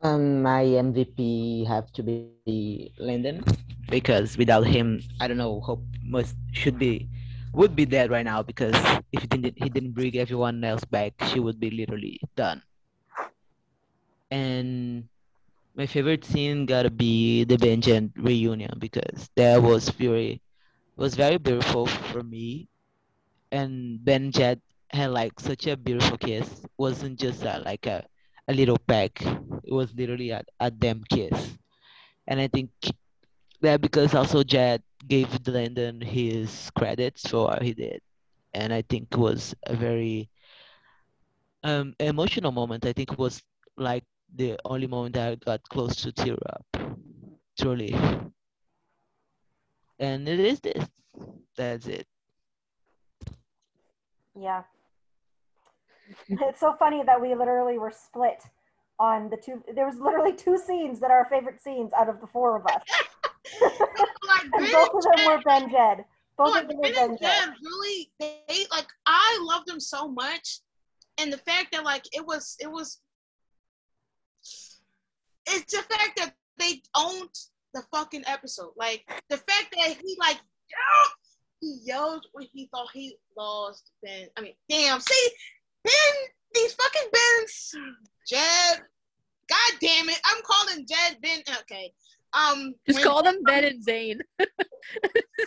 [0.00, 3.42] Um, my MVP have to be Lyndon
[3.90, 7.08] because without him, I don't know, Hope must should be
[7.52, 8.74] would be dead right now because
[9.12, 12.62] if he didn't he didn't bring everyone else back, she would be literally done.
[14.30, 15.08] And
[15.74, 20.42] my favorite scene gotta be the Benjen reunion because that was very
[20.96, 22.68] was very beautiful for me.
[23.52, 26.64] And Ben Jed had like such a beautiful kiss.
[26.78, 28.04] wasn't just a, like a
[28.48, 29.20] a little peck.
[29.64, 31.58] It was literally a, a damn kiss.
[32.26, 32.70] And I think
[33.60, 38.00] that because also Jed gave Landon his credits for what he did.
[38.54, 40.30] And I think it was a very
[41.62, 42.86] um emotional moment.
[42.86, 43.42] I think it was
[43.76, 46.66] like the only moment I got close to tear up.
[47.58, 47.94] Truly.
[49.98, 50.86] And it is this.
[51.56, 52.06] That's it.
[54.38, 54.62] Yeah.
[56.28, 58.44] It's so funny that we literally were split
[58.98, 59.62] on the two.
[59.74, 62.66] There was literally two scenes that are our favorite scenes out of the four of
[62.66, 62.82] us,
[63.62, 66.04] like Ben both of them were Ben Jed.
[66.36, 67.30] Both like of them were Ben Ben and Jed.
[67.30, 70.60] Jed really they like I loved them so much,
[71.18, 73.00] and the fact that like it was it was
[75.50, 77.30] it's the fact that they owned
[77.74, 78.72] the fucking episode.
[78.76, 80.38] Like the fact that he like
[80.70, 81.12] yelled,
[81.60, 84.28] he yelled when he thought he lost Ben.
[84.36, 85.00] I mean, damn.
[85.00, 85.28] See,
[85.84, 85.92] Ben,
[86.54, 87.74] these fucking Bens,
[88.26, 88.82] Jed.
[89.48, 90.20] God damn it!
[90.26, 91.40] I'm calling Jed Ben.
[91.60, 91.92] Okay.
[92.32, 94.20] Um, Just call them Ben and Zane.
[94.38, 94.48] like,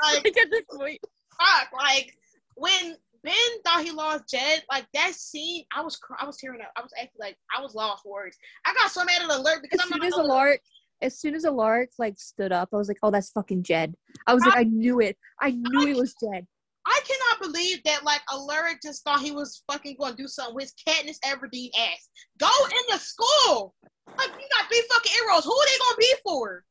[0.02, 1.00] Like, at this point.
[1.40, 1.70] fuck.
[1.78, 2.14] Like
[2.56, 6.72] when Ben thought he lost Jed, like that scene, I was I was tearing up.
[6.76, 8.38] I was actually like I was lost words.
[8.66, 10.58] I got so mad at Alaric because As I'm soon not as gonna-
[11.04, 13.96] as soon as Alaric like stood up, I was like, "Oh, that's fucking Jed."
[14.28, 15.18] I was like, "I knew it.
[15.42, 16.46] I knew it was Jed."
[16.86, 20.56] I cannot believe that like Alaric just thought he was fucking going to do something
[20.56, 22.10] with Katniss Everdeen ass.
[22.40, 23.74] Go in the school.
[24.18, 25.44] Like you got three fucking arrows.
[25.46, 26.64] Who are they gonna be for?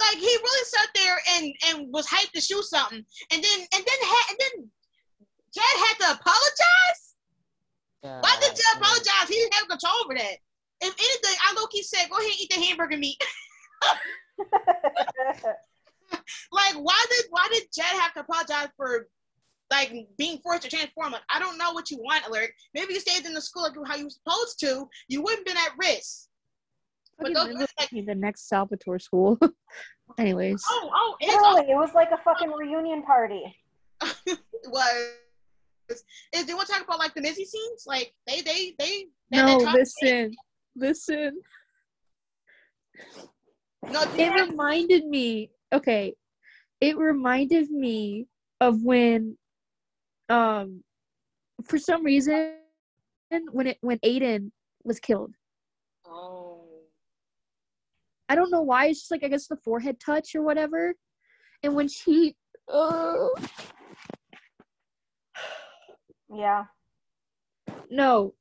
[0.00, 3.84] Like he really sat there and and was hyped to shoot something, and then and
[3.84, 4.70] then had and then
[5.54, 7.14] Jed had to apologize.
[8.00, 9.28] Why did Jed apologize?
[9.28, 10.36] He didn't have control over that.
[10.80, 13.22] If anything, I low key said, "Go ahead and eat the hamburger meat."
[16.52, 19.08] like, why did why did Jed have to apologize for
[19.70, 21.12] like being forced to transform?
[21.12, 22.54] Like, I don't know what you want, Alaric.
[22.72, 24.88] Maybe you stayed in the school like how you were supposed to.
[25.08, 26.29] You wouldn't been at risk.
[27.20, 29.38] But those literally like, the next Salvatore school.
[30.18, 33.42] Anyways, oh, oh, it's all Literally, it was like a fucking reunion party.
[34.26, 35.14] it was.
[36.32, 37.84] Is they want to talk about like the Missy scenes?
[37.86, 39.06] Like they they they.
[39.30, 40.32] they- no, they listen,
[40.76, 41.40] listen.
[43.88, 45.50] No, It reminded me.
[45.72, 46.14] Okay,
[46.80, 48.26] it reminded me
[48.60, 49.36] of when,
[50.28, 50.82] um,
[51.64, 52.54] for some reason,
[53.52, 54.50] when it when Aiden
[54.84, 55.34] was killed.
[56.06, 56.49] Oh.
[58.30, 58.86] I don't know why.
[58.86, 60.94] It's just like I guess the forehead touch or whatever.
[61.64, 62.36] And when she,
[62.68, 63.34] oh
[66.32, 66.66] Yeah.
[67.90, 68.34] no,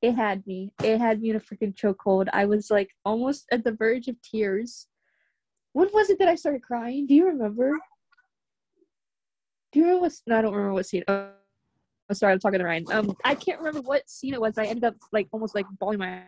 [0.00, 0.72] it had me.
[0.84, 2.28] It had me in a freaking chokehold.
[2.32, 4.86] I was like almost at the verge of tears.
[5.72, 7.08] When was it that I started crying?
[7.08, 7.72] Do you remember?
[9.72, 10.12] Do you remember what?
[10.28, 11.02] No, I don't remember what scene.
[11.08, 11.30] Oh,
[12.08, 12.84] oh, sorry, I'm talking to Ryan.
[12.92, 14.56] Um, I can't remember what scene it was.
[14.58, 16.22] I ended up like almost like bawling my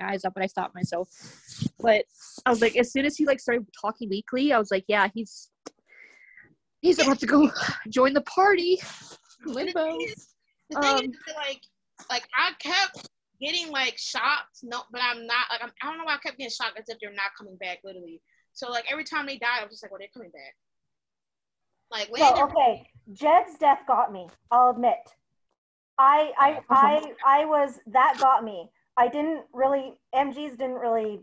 [0.00, 1.08] eyes up, but I stopped myself.
[1.80, 2.04] But
[2.44, 5.08] I was like, as soon as he like started talking weekly, I was like, yeah,
[5.14, 5.50] he's
[6.80, 7.50] he's about to go
[7.88, 8.80] join the party.
[9.44, 9.98] Limbo.
[10.70, 11.60] The thing Um, is, like,
[12.10, 13.08] like I kept
[13.40, 14.58] getting like shocked.
[14.62, 15.46] No, but I'm not.
[15.50, 17.56] Like, I'm, I don't know why I kept getting shocked as if they're not coming
[17.56, 17.78] back.
[17.84, 18.20] Literally.
[18.52, 20.54] So like every time they died, I was just like, well, they're coming back.
[21.90, 24.26] Like So Landon, okay, Jed's death got me.
[24.50, 24.96] I'll admit.
[25.98, 28.68] I I I I was that got me.
[28.98, 31.20] I didn't really MG's didn't really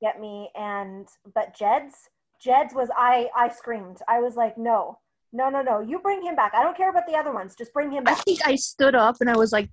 [0.00, 1.94] get me and but Jed's
[2.40, 3.98] Jed's was I I screamed.
[4.08, 4.98] I was like, no,
[5.32, 5.80] no, no, no.
[5.80, 6.52] You bring him back.
[6.54, 7.54] I don't care about the other ones.
[7.56, 8.18] Just bring him back.
[8.18, 9.68] I think I stood up and I was like,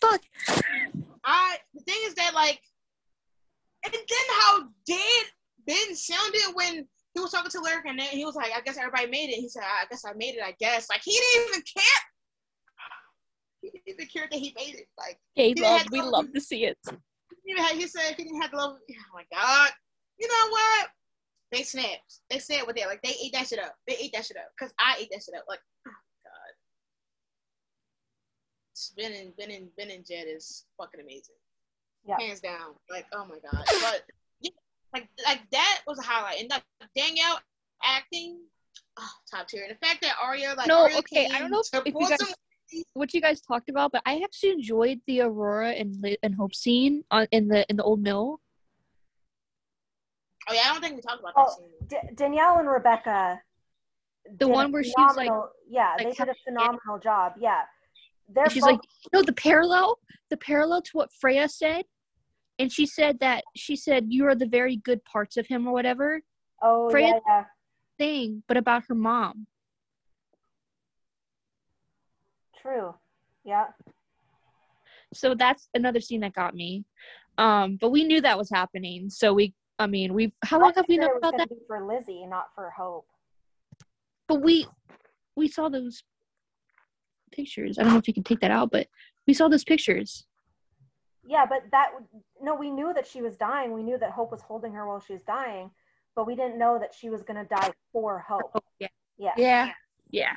[0.00, 0.20] fuck.
[1.24, 2.60] I the thing is that like,
[3.84, 5.24] and then how dead
[5.66, 8.78] Ben sounded when he was talking to Alaric and then he was like, I guess
[8.78, 9.40] everybody made it.
[9.40, 10.42] He said, I guess I made it.
[10.44, 12.00] I guess like he didn't even care.
[13.62, 14.88] He didn't even care that he made it.
[14.98, 15.18] Like.
[15.36, 16.78] Gay Yeah, love, we love to see it.
[17.44, 19.70] He even had, he said if he didn't have the love, oh my god,
[20.18, 20.88] you know what?
[21.52, 22.20] They snapped.
[22.30, 22.86] They snapped with that.
[22.86, 23.74] Like they ate that shit up.
[23.88, 24.50] They ate that shit up.
[24.58, 25.44] Cause I ate that shit up.
[25.48, 25.58] Like,
[25.88, 26.52] oh my god.
[28.96, 31.34] Ben and Ben and Ben and Jed is fucking amazing.
[32.06, 32.16] Yeah.
[32.20, 32.74] Hands down.
[32.90, 33.64] Like, oh my god.
[33.82, 34.02] But
[34.40, 34.50] yeah,
[34.94, 36.40] like like that was a highlight.
[36.40, 36.62] And like
[36.96, 37.40] Danielle
[37.82, 38.38] acting,
[38.98, 39.64] oh, top tier.
[39.68, 42.08] And the fact that Aria like No, Aria okay, I don't know to if you
[42.08, 42.28] guys- some-
[42.94, 47.04] What you guys talked about, but I actually enjoyed the Aurora and and Hope scene
[47.10, 48.40] on in the in the old mill.
[50.48, 51.70] Oh yeah, I don't think we talked about Oh, that scene.
[52.10, 53.40] D- Danielle and Rebecca.
[54.38, 57.34] The one where she was, like- phenomenal- yeah, like, they did a how- phenomenal job.
[57.38, 57.62] Yeah,
[58.28, 58.80] they're She's both- like,
[59.12, 59.98] no, the parallel,
[60.28, 61.84] the parallel to what Freya said,
[62.58, 65.72] and she said that she said you are the very good parts of him or
[65.72, 66.22] whatever
[66.62, 67.44] oh Freya- yeah, yeah.
[67.98, 69.46] thing, but about her mom.
[72.60, 72.94] True.
[73.44, 73.66] Yeah.
[75.12, 76.84] So that's another scene that got me.
[77.38, 79.54] Um, but we knew that was happening, so we.
[79.78, 80.32] I mean, we.
[80.44, 81.66] How long have we known figured it was about that?
[81.66, 83.06] for Lizzie, not for Hope.
[84.28, 84.66] But we,
[85.36, 86.02] we saw those
[87.32, 87.78] pictures.
[87.78, 88.88] I don't know if you can take that out, but
[89.26, 90.26] we saw those pictures.
[91.26, 91.90] Yeah, but that
[92.42, 93.72] no, we knew that she was dying.
[93.72, 95.70] We knew that Hope was holding her while she was dying,
[96.14, 98.50] but we didn't know that she was gonna die for Hope.
[98.54, 98.88] Oh, yeah.
[99.18, 99.32] Yeah.
[99.36, 99.70] Yeah.
[100.10, 100.32] Yeah.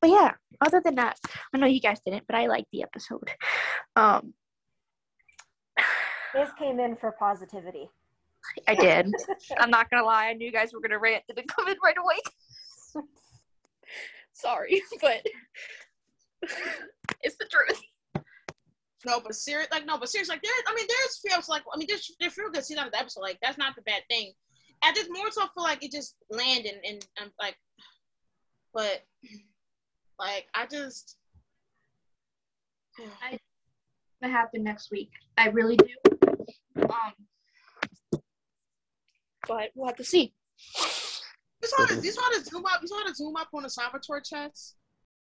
[0.00, 1.18] But yeah, other than that,
[1.54, 3.30] I know you guys didn't, but I liked the episode.
[3.96, 4.34] Um,
[6.34, 7.88] This came in for positivity.
[8.66, 9.12] I did.
[9.58, 10.28] I'm not gonna lie.
[10.28, 11.24] I knew you guys were gonna rant.
[11.26, 13.04] Didn't come in right away.
[14.32, 15.26] Sorry, but
[17.22, 17.82] it's the truth.
[19.06, 20.52] No, but serious, like no, but seriously, like there.
[20.66, 23.22] I mean, there's feels like I mean, there's there feel good scenes on the episode.
[23.22, 24.32] Like that's not the bad thing.
[24.82, 27.56] I just more so feel like it just landed and and like,
[28.72, 29.02] but
[30.18, 31.16] like I just.
[34.20, 35.10] Gonna happen next week.
[35.36, 35.86] I really do.
[36.82, 37.12] Um,
[39.46, 40.34] but we'll have to see.
[41.62, 42.80] You saw the you saw the zoom up.
[42.82, 44.76] You saw the zoom up on the Salvatore chest.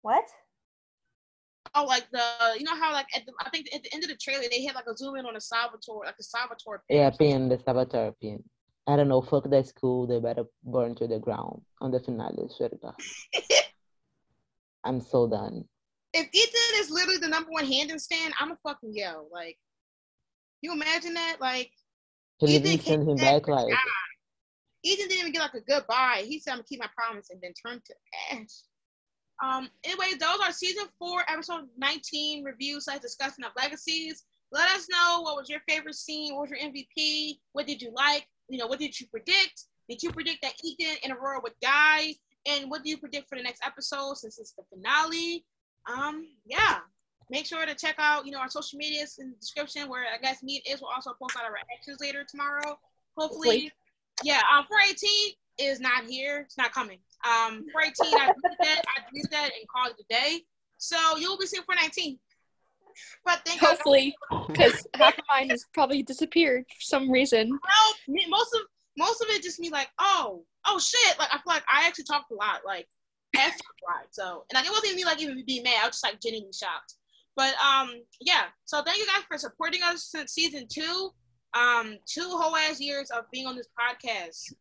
[0.02, 0.24] What?
[1.74, 2.22] Oh, like the
[2.58, 4.64] you know how like at the I think at the end of the trailer they
[4.64, 6.82] had like a zoom in on the Salvatore like the Salvatore.
[6.88, 7.18] Yeah, pin.
[7.18, 8.42] pin the Salvatore pin.
[8.86, 9.22] I don't know.
[9.22, 10.06] Fuck that school.
[10.06, 12.48] They better burn to the ground on the finale.
[12.50, 12.94] Swear to God.
[14.84, 15.64] I'm so done.
[16.12, 19.26] if Ethan is literally the number one Handon stand, I'm a fucking yell.
[19.32, 19.58] Like,
[20.60, 21.36] you imagine that?
[21.40, 21.70] Like,
[22.38, 23.78] He Ethan didn't send him back like God.
[24.84, 26.24] Ethan didn't even get like a goodbye.
[26.26, 27.94] He said, "I'm gonna keep my promise," and then turned to
[28.32, 28.48] ash.
[29.42, 29.70] Um.
[29.82, 34.24] Anyway, those are season four, episode 19 reviews slash discussion of legacies.
[34.52, 36.34] Let us know what was your favorite scene.
[36.34, 37.40] What was your MVP?
[37.52, 38.26] What did you like?
[38.48, 39.64] You know, what did you predict?
[39.88, 42.14] Did you predict that Ethan and Aurora would die?
[42.46, 45.44] And what do you predict for the next episode since it's the finale?
[45.90, 46.78] Um, yeah.
[47.30, 50.18] Make sure to check out, you know, our social medias in the description where I
[50.20, 52.78] guess me and Iz will also post out our reactions later tomorrow.
[53.16, 53.72] Hopefully.
[54.22, 56.40] Yeah, um 418 is not here.
[56.40, 56.98] It's not coming.
[57.24, 60.40] Um 418, I deleted that, I deleted that and called it a day.
[60.78, 62.18] So you'll be seeing 419.
[63.24, 63.60] But thank.
[63.60, 64.14] Hopefully,
[64.46, 67.48] because half of mine has probably disappeared for some reason.
[67.48, 68.60] No, most of
[68.96, 71.18] most of it just me like, oh, oh shit.
[71.18, 72.88] Like I feel like I actually talked a lot, like
[73.34, 74.06] talked lot.
[74.10, 75.80] So and like it wasn't even me like even being mad.
[75.82, 76.94] I was just like genuinely shocked.
[77.36, 77.90] But um,
[78.20, 78.44] yeah.
[78.64, 81.10] So thank you guys for supporting us since season two.
[81.54, 84.52] Um, two whole ass years of being on this podcast.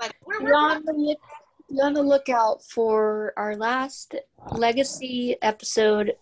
[0.00, 1.18] Like we're, we're on the look,
[1.70, 4.14] be on the lookout for our last
[4.52, 6.14] legacy episode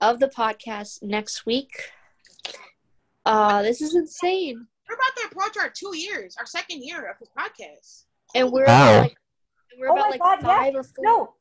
[0.00, 1.90] of the podcast next week.
[3.24, 7.16] Uh, this is insane, we're about to approach our two years, our second year of
[7.18, 8.04] this podcast.
[8.34, 8.92] and we're Wow.
[8.92, 9.16] about like
[9.78, 10.78] we're Oh about my like God, yeah.
[10.78, 11.04] or four.
[11.04, 11.34] No,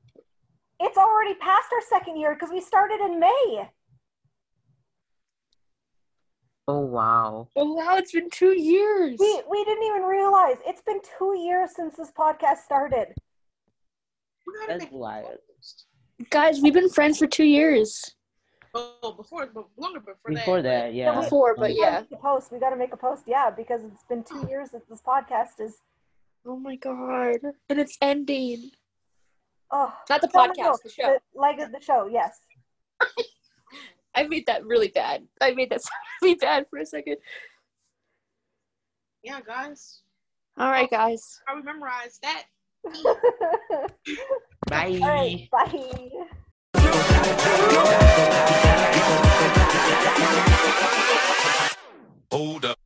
[0.80, 3.70] it's already past our second year because we started in May.
[6.68, 7.48] Oh wow.
[7.56, 9.18] Oh wow, it's been two years.
[9.20, 13.08] We we didn't even realize it's been two years since this podcast started.
[14.68, 15.38] That's wild.
[16.30, 18.16] Guys, we've been friends for two years.
[18.74, 20.36] Oh, before, but longer before, that.
[20.36, 21.20] Before that, yeah.
[21.20, 22.00] Before, but We gotta yeah.
[22.02, 22.52] make a post.
[22.52, 23.24] We got to make a post.
[23.28, 25.78] Yeah, because it's been two years that this podcast is.
[26.46, 28.72] Oh my god, and it's ending.
[29.72, 31.18] Oh, Not the no, no, podcast, no, the show.
[31.36, 32.08] like the show.
[32.12, 32.40] Yes.
[34.16, 35.26] I made that really bad.
[35.40, 37.18] I made that sound really bad for a second.
[39.24, 40.02] Yeah, guys.
[40.58, 41.40] All right, guys.
[41.48, 42.46] I memorize that.
[44.68, 45.00] Bye.
[45.02, 45.48] right.
[45.52, 46.10] Bye.
[52.32, 52.81] Hold up.